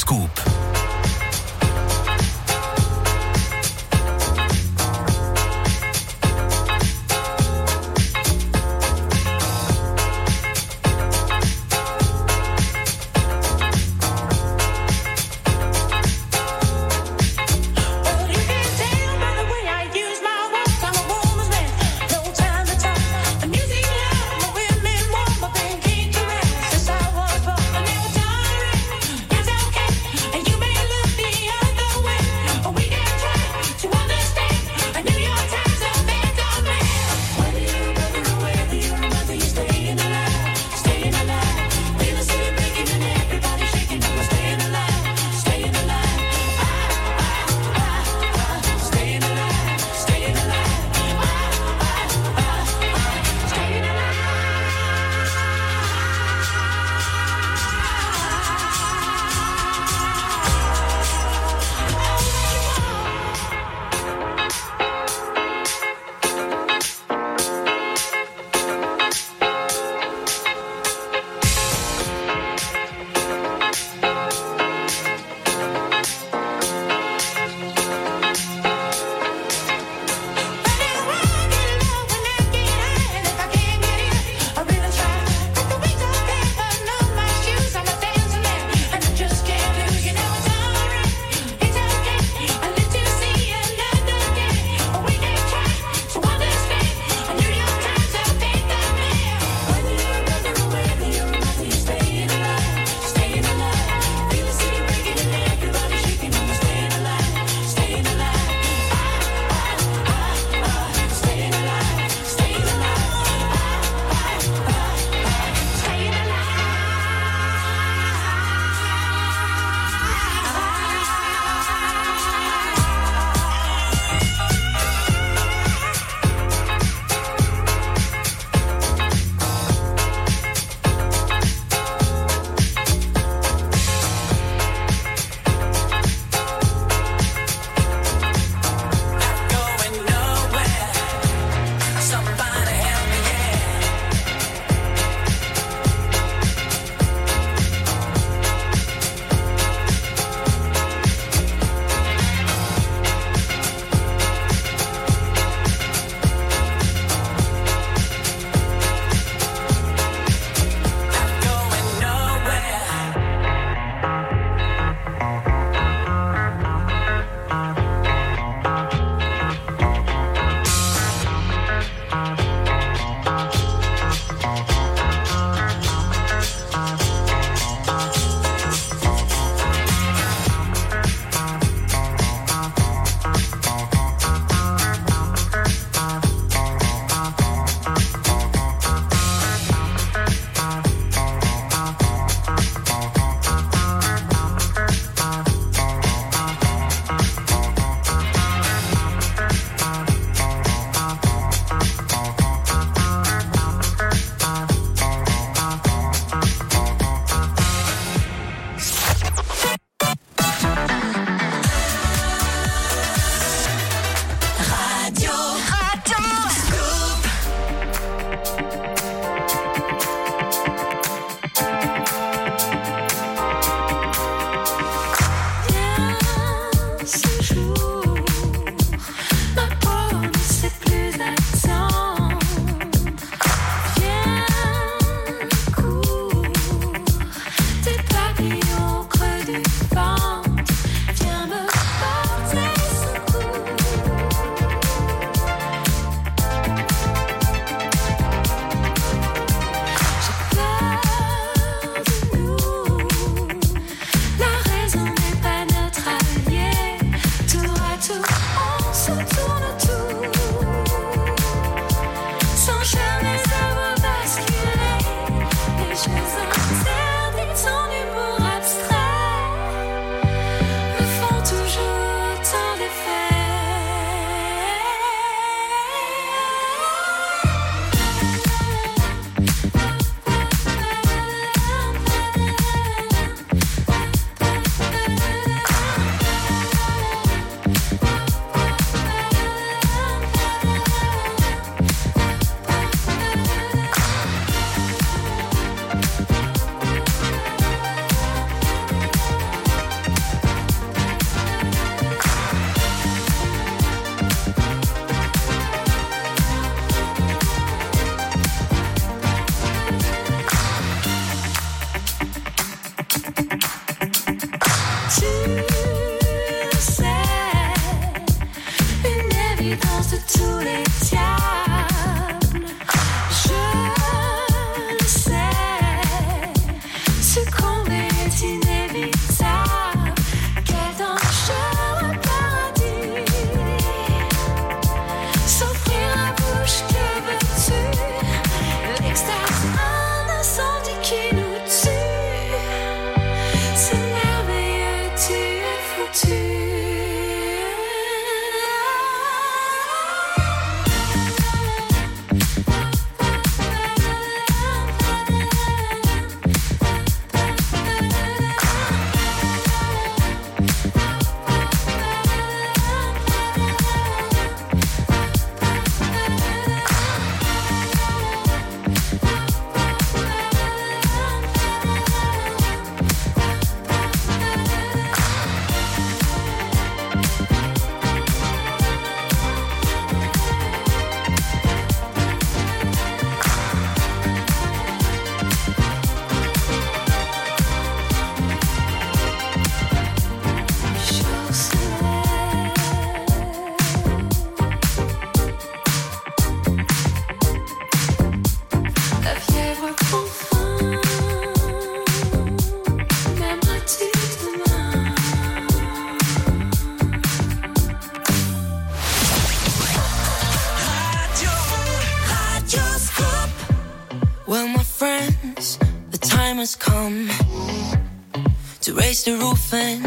the 419.26 419.36
roof 419.38 419.74
and 419.74 420.06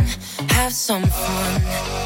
have 0.52 0.72
some 0.72 1.04
fun. 1.04 1.99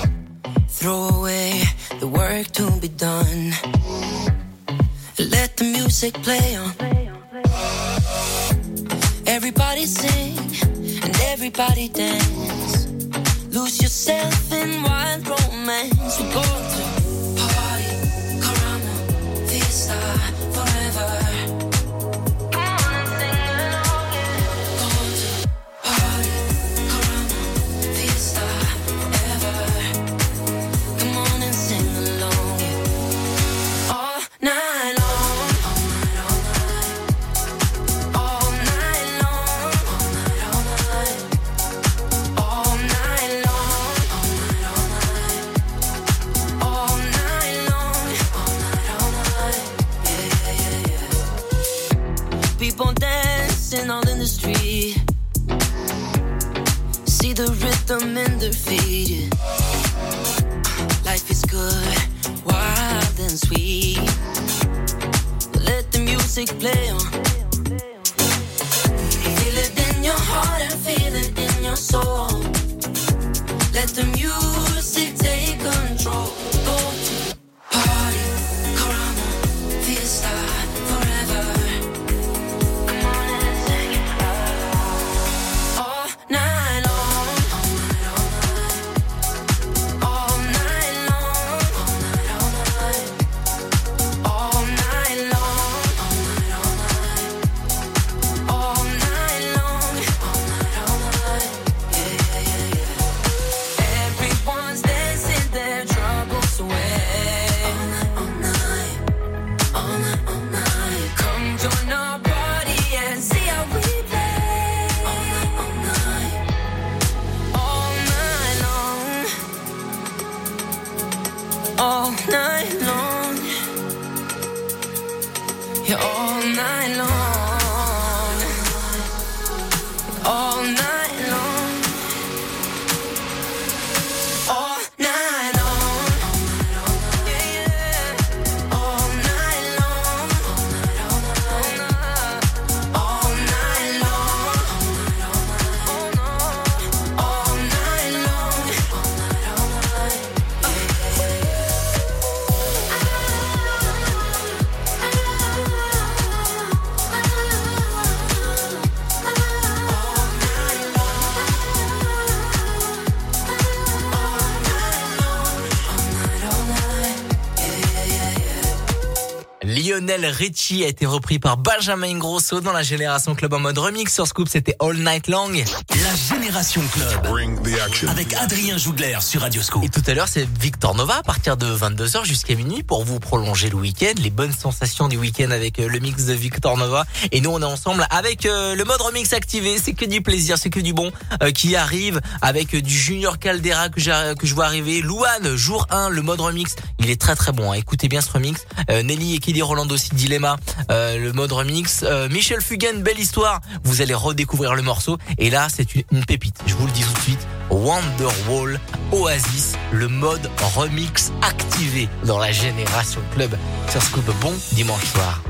Lionel 170.14 170.32
Richie 170.32 170.84
a 170.84 170.88
été 170.88 171.08
repris 171.08 171.40
par 171.40 171.58
Benjamin 171.58 172.18
Grosso 172.20 172.62
dans 172.62 172.72
la 172.72 172.84
Génération 172.84 173.34
Club 173.34 173.54
en 173.54 173.60
mode 173.60 173.80
remix. 173.80 174.14
Sur 174.14 174.28
Scoop, 174.28 174.48
c'était 174.48 174.76
All 174.80 174.96
Night 174.98 175.28
Long. 175.28 175.50
La 175.50 176.36
Génération 176.36 176.82
Club. 176.94 178.10
Avec 178.10 178.34
Adrien 178.34 178.78
Jougler 178.78 179.18
sur 179.22 179.42
Radio 179.42 179.64
Scoop. 179.64 179.84
Et 179.84 179.90
tout 179.90 180.04
à 180.06 180.14
l'heure, 180.14 180.28
c'est 180.28 180.48
Victor 180.60 180.94
Nova 180.94 181.16
à 181.18 181.24
partir 181.24 181.58
de 181.58 181.66
22h 181.66 182.26
jusqu'à 182.26 182.54
minuit 182.54 182.84
pour 182.84 183.04
vous 183.04 183.20
prolonger 183.20 183.70
le 183.70 183.76
week-end, 183.76 184.14
les 184.22 184.30
bonnes 184.30 184.52
sensations 184.52 185.08
du 185.08 185.18
week-end 185.18 185.50
avec 185.50 185.80
euh, 185.80 185.88
le 185.88 186.00
mix 186.00 186.26
de 186.26 186.34
Victor 186.34 186.78
Nova. 186.78 187.06
Et 187.32 187.42
nous, 187.42 187.50
on 187.50 187.62
est 187.62 187.66
ensemble 187.66 188.06
avec 188.12 188.46
euh, 188.46 188.76
le 188.76 188.84
mode 188.84 189.02
remix 189.02 189.34
activé. 189.34 189.78
C'est 189.84 189.94
que 189.94 190.06
du 190.06 190.22
plaisir, 190.22 190.60
c'est 190.60 190.70
que 190.70 190.80
du 190.80 190.94
bon 190.94 191.12
euh, 191.42 191.50
qui 191.50 191.76
arrive 191.76 192.22
avec 192.42 192.76
du 192.76 192.94
Junior 192.94 193.40
Caldera 193.40 193.90
que, 193.90 194.36
que 194.36 194.46
je 194.46 194.54
vois 194.54 194.66
arriver. 194.66 195.02
Louane, 195.02 195.56
jour 195.56 195.88
1, 195.90 196.10
le 196.10 196.22
mode 196.22 196.42
remix. 196.42 196.76
Il 197.04 197.10
est 197.10 197.20
très 197.20 197.36
très 197.36 197.52
bon. 197.52 197.72
hein. 197.72 197.76
Écoutez 197.76 198.08
bien 198.08 198.22
ce 198.22 198.32
remix. 198.32 198.66
Euh, 198.90 199.04
Nelly 199.04 199.36
et 199.36 199.40
Kelly 199.40 199.62
Roland 199.62 199.88
aussi, 199.90 200.10
Dilemma, 200.16 200.56
euh, 200.90 201.18
le 201.18 201.34
mode 201.34 201.52
remix. 201.52 202.04
Euh, 202.04 202.30
Michel 202.30 202.62
Fugain, 202.62 202.94
belle 203.00 203.20
histoire. 203.20 203.60
Vous 203.84 204.02
allez 204.02 204.14
redécouvrir 204.14 204.74
le 204.74 204.82
morceau. 204.84 205.18
Et 205.38 205.50
là, 205.50 205.68
c'est 205.74 205.96
une, 205.96 206.04
une 206.14 206.26
pépite. 206.26 206.56
Je 206.66 206.74
vous 206.76 206.86
le 206.86 206.92
dis 206.94 207.02
tout 207.04 207.14
de 207.14 207.20
suite. 207.20 207.48
Wonderwall, 207.70 208.80
Oasis, 209.12 209.74
le 209.92 210.08
mode 210.08 210.50
remix 210.76 211.32
activé 211.42 212.08
dans 212.26 212.38
la 212.40 212.52
Génération 212.54 213.22
Club 213.34 213.58
sur 213.90 214.02
Scoop. 214.02 214.26
Bon 214.40 214.54
dimanche 214.72 215.04
soir. 215.06 215.42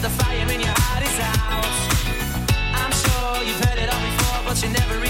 The 0.00 0.10
fire 0.10 0.48
in 0.52 0.60
your 0.60 0.74
heart 0.76 1.02
is 1.02 1.18
out. 1.18 1.64
I'm 2.74 2.92
sure 2.92 3.42
you've 3.42 3.58
heard 3.64 3.78
it 3.78 3.92
all 3.92 4.00
before, 4.00 4.40
but 4.44 4.62
you 4.62 4.68
never 4.68 5.07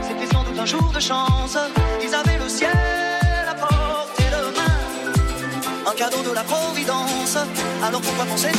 C'était 0.00 0.26
sans 0.32 0.42
doute 0.42 0.58
un 0.58 0.64
jour 0.64 0.90
de 0.90 0.98
chance. 1.00 1.58
Ils 2.02 2.14
avaient 2.14 2.38
le 2.38 2.48
ciel 2.48 2.70
à 3.46 3.54
portée 3.54 4.24
de 4.24 4.56
main. 4.56 5.90
Un 5.90 5.94
cadeau 5.94 6.22
de 6.22 6.34
la 6.34 6.42
Providence. 6.42 7.36
Alors 7.82 8.00
pourquoi 8.00 8.24
penser 8.24 8.52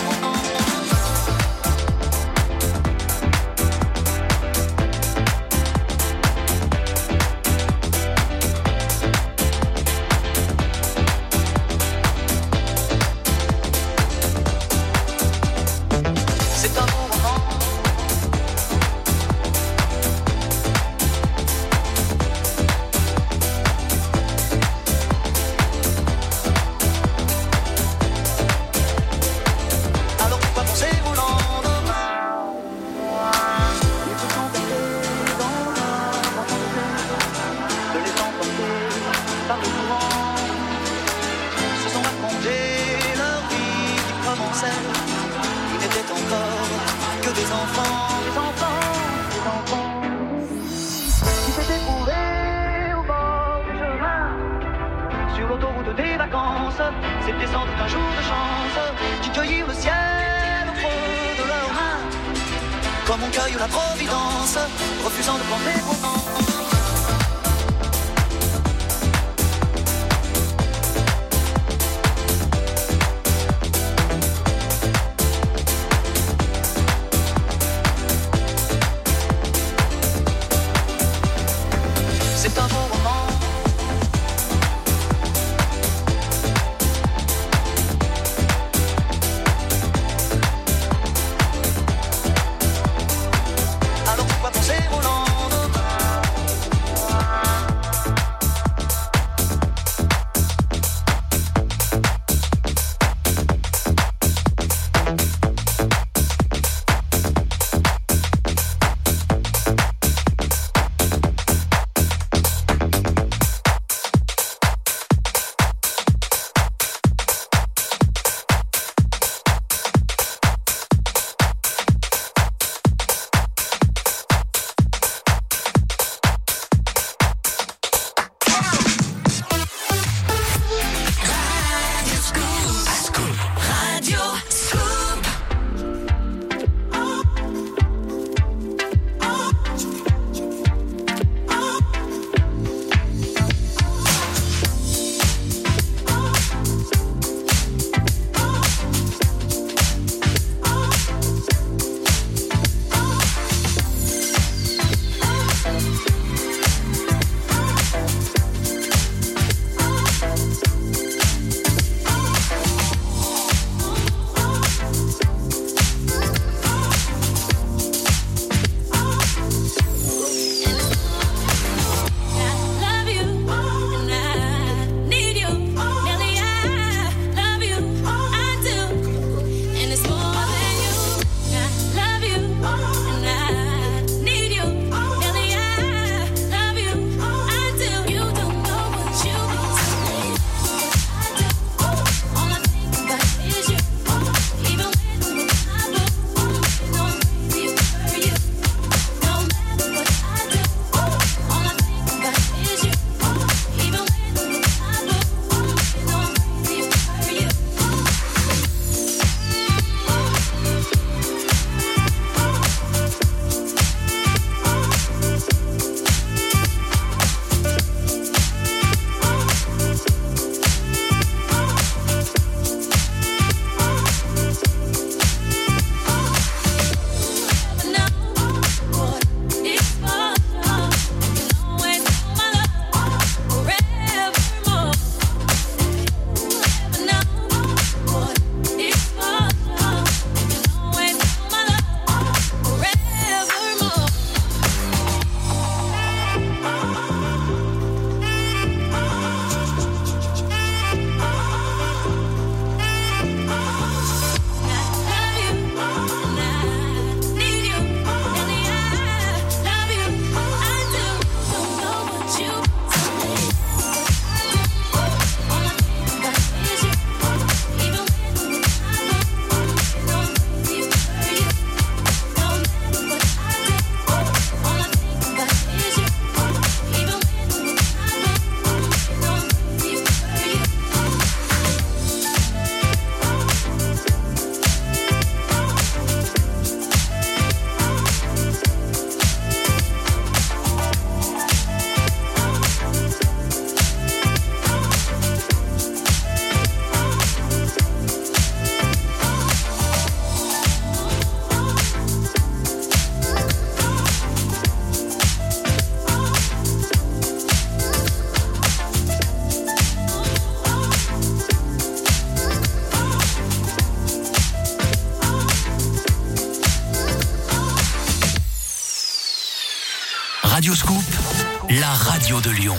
radio 322.34 322.52
de 322.52 322.56
Lyon. 322.58 322.78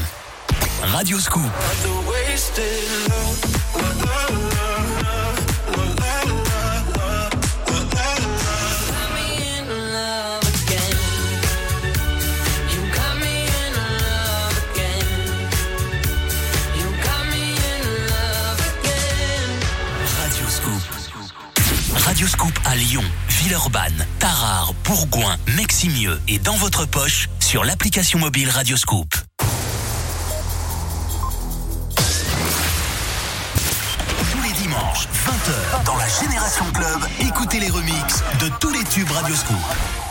Radio 0.82 1.18
Scoop. 1.20 1.43
Radio 22.05 22.26
Scoop 22.26 22.52
à 22.64 22.74
Lyon, 22.74 23.02
Villeurbanne, 23.28 24.06
Tarare, 24.18 24.72
Bourgoin, 24.85 25.36
Meximieux 25.56 26.20
et 26.28 26.39
dans 26.39 26.56
votre 26.56 26.86
poche 26.86 27.28
sur 27.40 27.64
l'application 27.64 28.18
mobile 28.18 28.51
Radio 28.51 28.76
Scoop. 28.76 29.24
Radioscoop. 39.25 40.03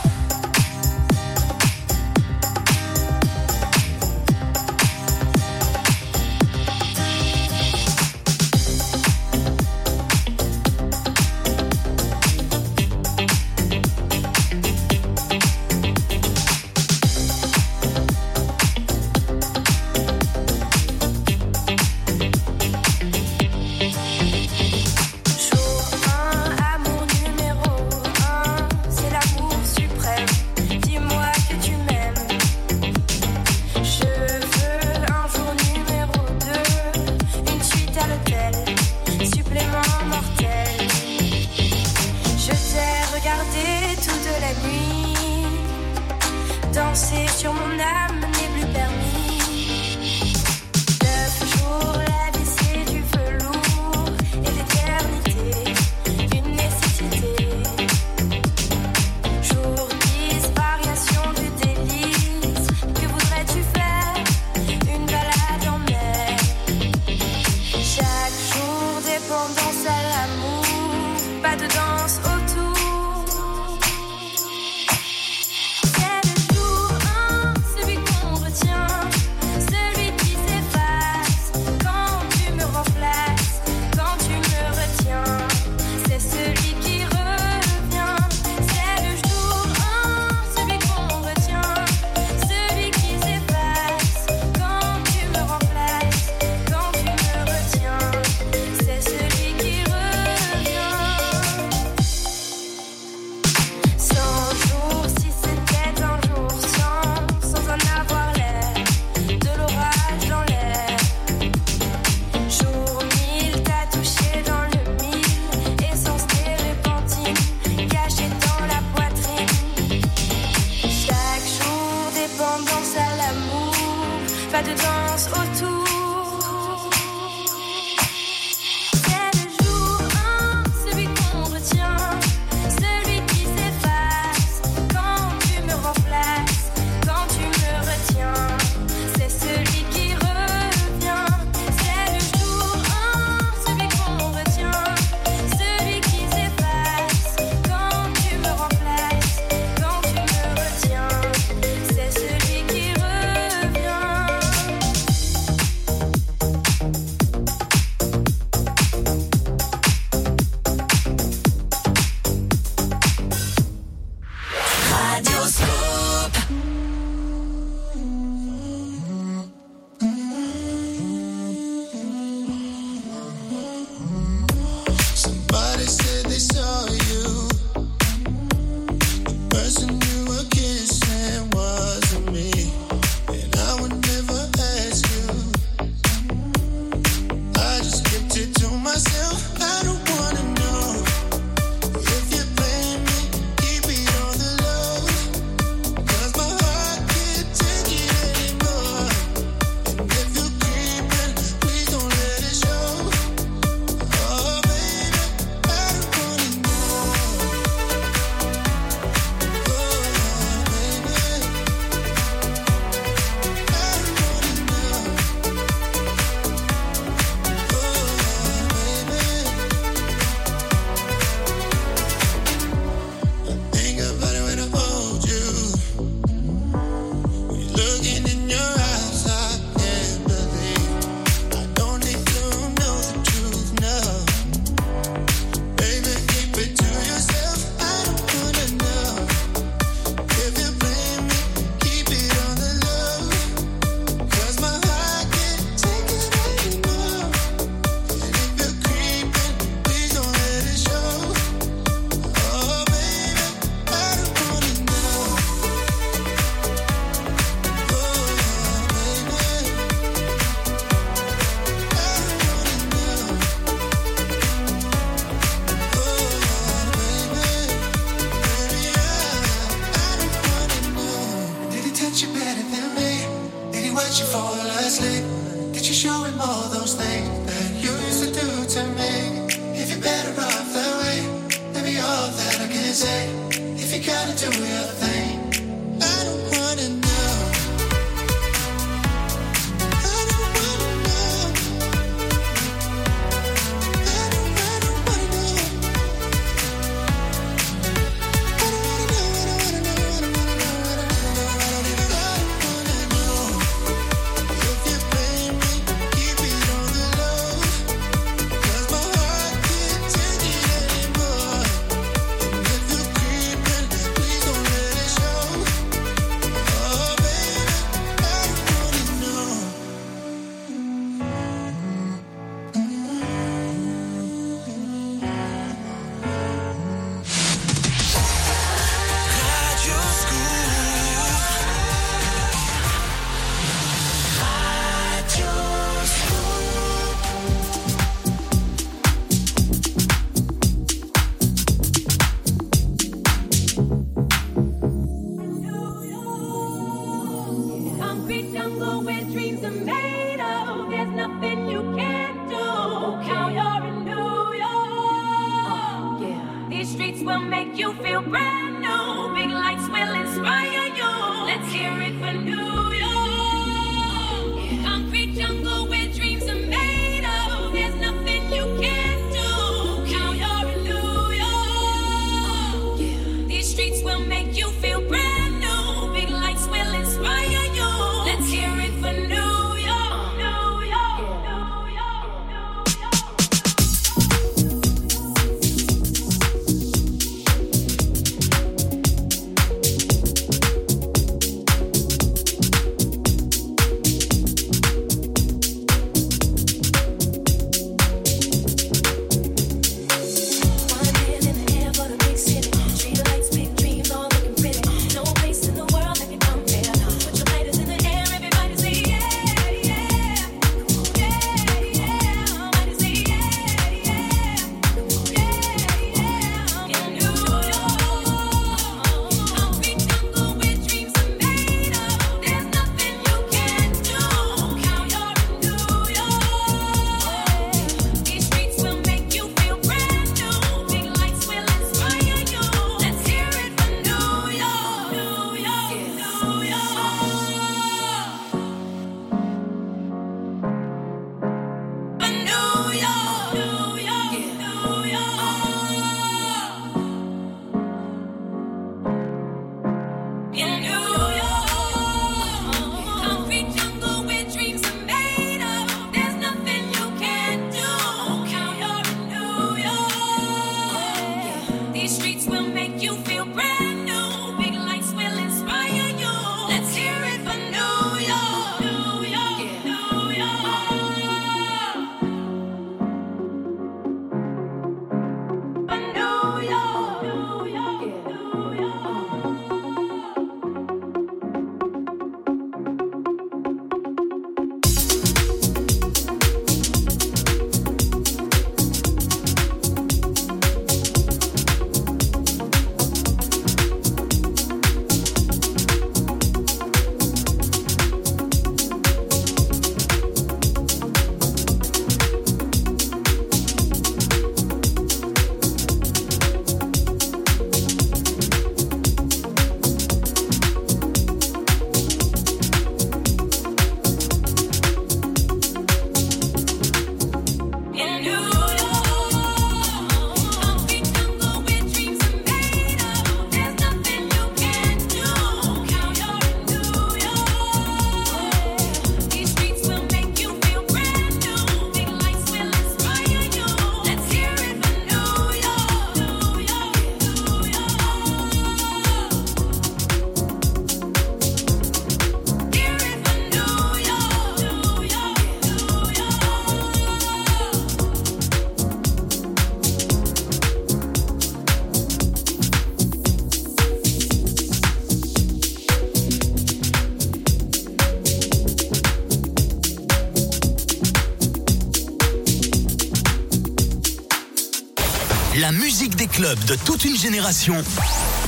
de 566.44 566.76
toute 566.84 567.06
une 567.06 567.16
génération, 567.16 567.74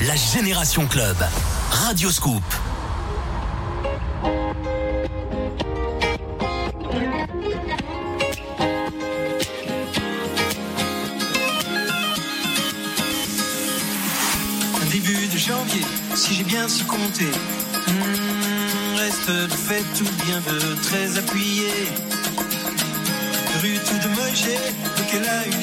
la 0.06 0.14
Génération 0.16 0.86
Club. 0.86 1.16
Radio 1.70 2.10
Scoop. 2.10 2.42
Un 14.74 14.90
début 14.90 15.26
de 15.28 15.38
janvier, 15.38 15.80
si 16.14 16.34
j'ai 16.34 16.44
bien 16.44 16.68
su 16.68 16.84
compter. 16.84 17.24
Hmm, 17.24 18.96
reste 18.98 19.30
de 19.30 19.48
fait 19.48 19.84
tout 19.96 20.04
bien 20.26 20.42
de 20.52 20.74
très 20.82 21.16
appuyé. 21.16 21.70
Rue 23.62 23.78
tout 23.88 24.06
de 24.06 24.14
Mogé, 24.14 24.58
donc 24.98 25.06
elle 25.14 25.26
a 25.26 25.46
eu 25.46 25.55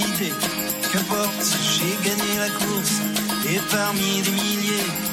parmi 3.74 4.22
des 4.22 4.32
milliers, 4.32 5.13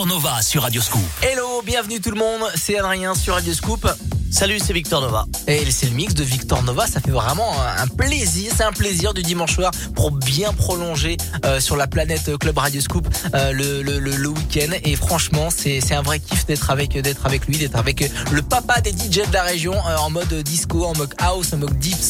Victor 0.00 0.16
Nova 0.16 0.40
sur 0.40 0.62
Radio 0.62 0.80
Scoop. 0.80 1.02
Hello, 1.20 1.60
bienvenue 1.62 2.00
tout 2.00 2.10
le 2.10 2.16
monde, 2.16 2.40
c'est 2.54 2.78
Adrien 2.78 3.14
sur 3.14 3.34
Radio 3.34 3.52
Scoop. 3.52 3.86
Salut, 4.30 4.60
c'est 4.64 4.72
Victor 4.72 5.00
Nova. 5.00 5.26
Et 5.48 5.68
c'est 5.72 5.86
le 5.86 5.92
mix 5.92 6.14
de 6.14 6.22
Victor 6.22 6.62
Nova, 6.62 6.86
ça 6.86 7.00
fait 7.00 7.10
vraiment 7.10 7.52
un 7.76 7.88
plaisir, 7.88 8.52
c'est 8.56 8.62
un 8.62 8.72
plaisir 8.72 9.12
du 9.12 9.22
dimanche 9.22 9.56
soir 9.56 9.72
pour 9.96 10.12
bien 10.12 10.52
prolonger 10.52 11.16
euh, 11.44 11.58
sur 11.58 11.76
la 11.76 11.88
planète 11.88 12.38
Club 12.38 12.56
Radio 12.56 12.80
Scoop 12.80 13.08
euh, 13.34 13.50
le, 13.50 13.82
le, 13.82 13.98
le, 13.98 14.28
week-end. 14.28 14.72
Et 14.84 14.94
franchement, 14.94 15.48
c'est 15.50 15.92
un 15.92 16.02
vrai 16.02 16.20
kiff 16.20 16.46
d'être 16.46 16.70
avec, 16.70 16.96
avec 17.24 17.46
lui, 17.46 17.58
d'être 17.58 17.76
avec 17.76 18.10
le 18.30 18.42
papa 18.42 18.80
des 18.80 18.92
DJ 18.92 19.26
de 19.28 19.34
la 19.34 19.42
région 19.42 19.74
euh, 19.74 19.96
en 19.96 20.10
mode 20.10 20.32
disco, 20.44 20.84
en 20.84 20.96
mode 20.96 21.14
house, 21.18 21.52
en 21.52 21.58
mode 21.58 21.76
deep. 21.78 22.00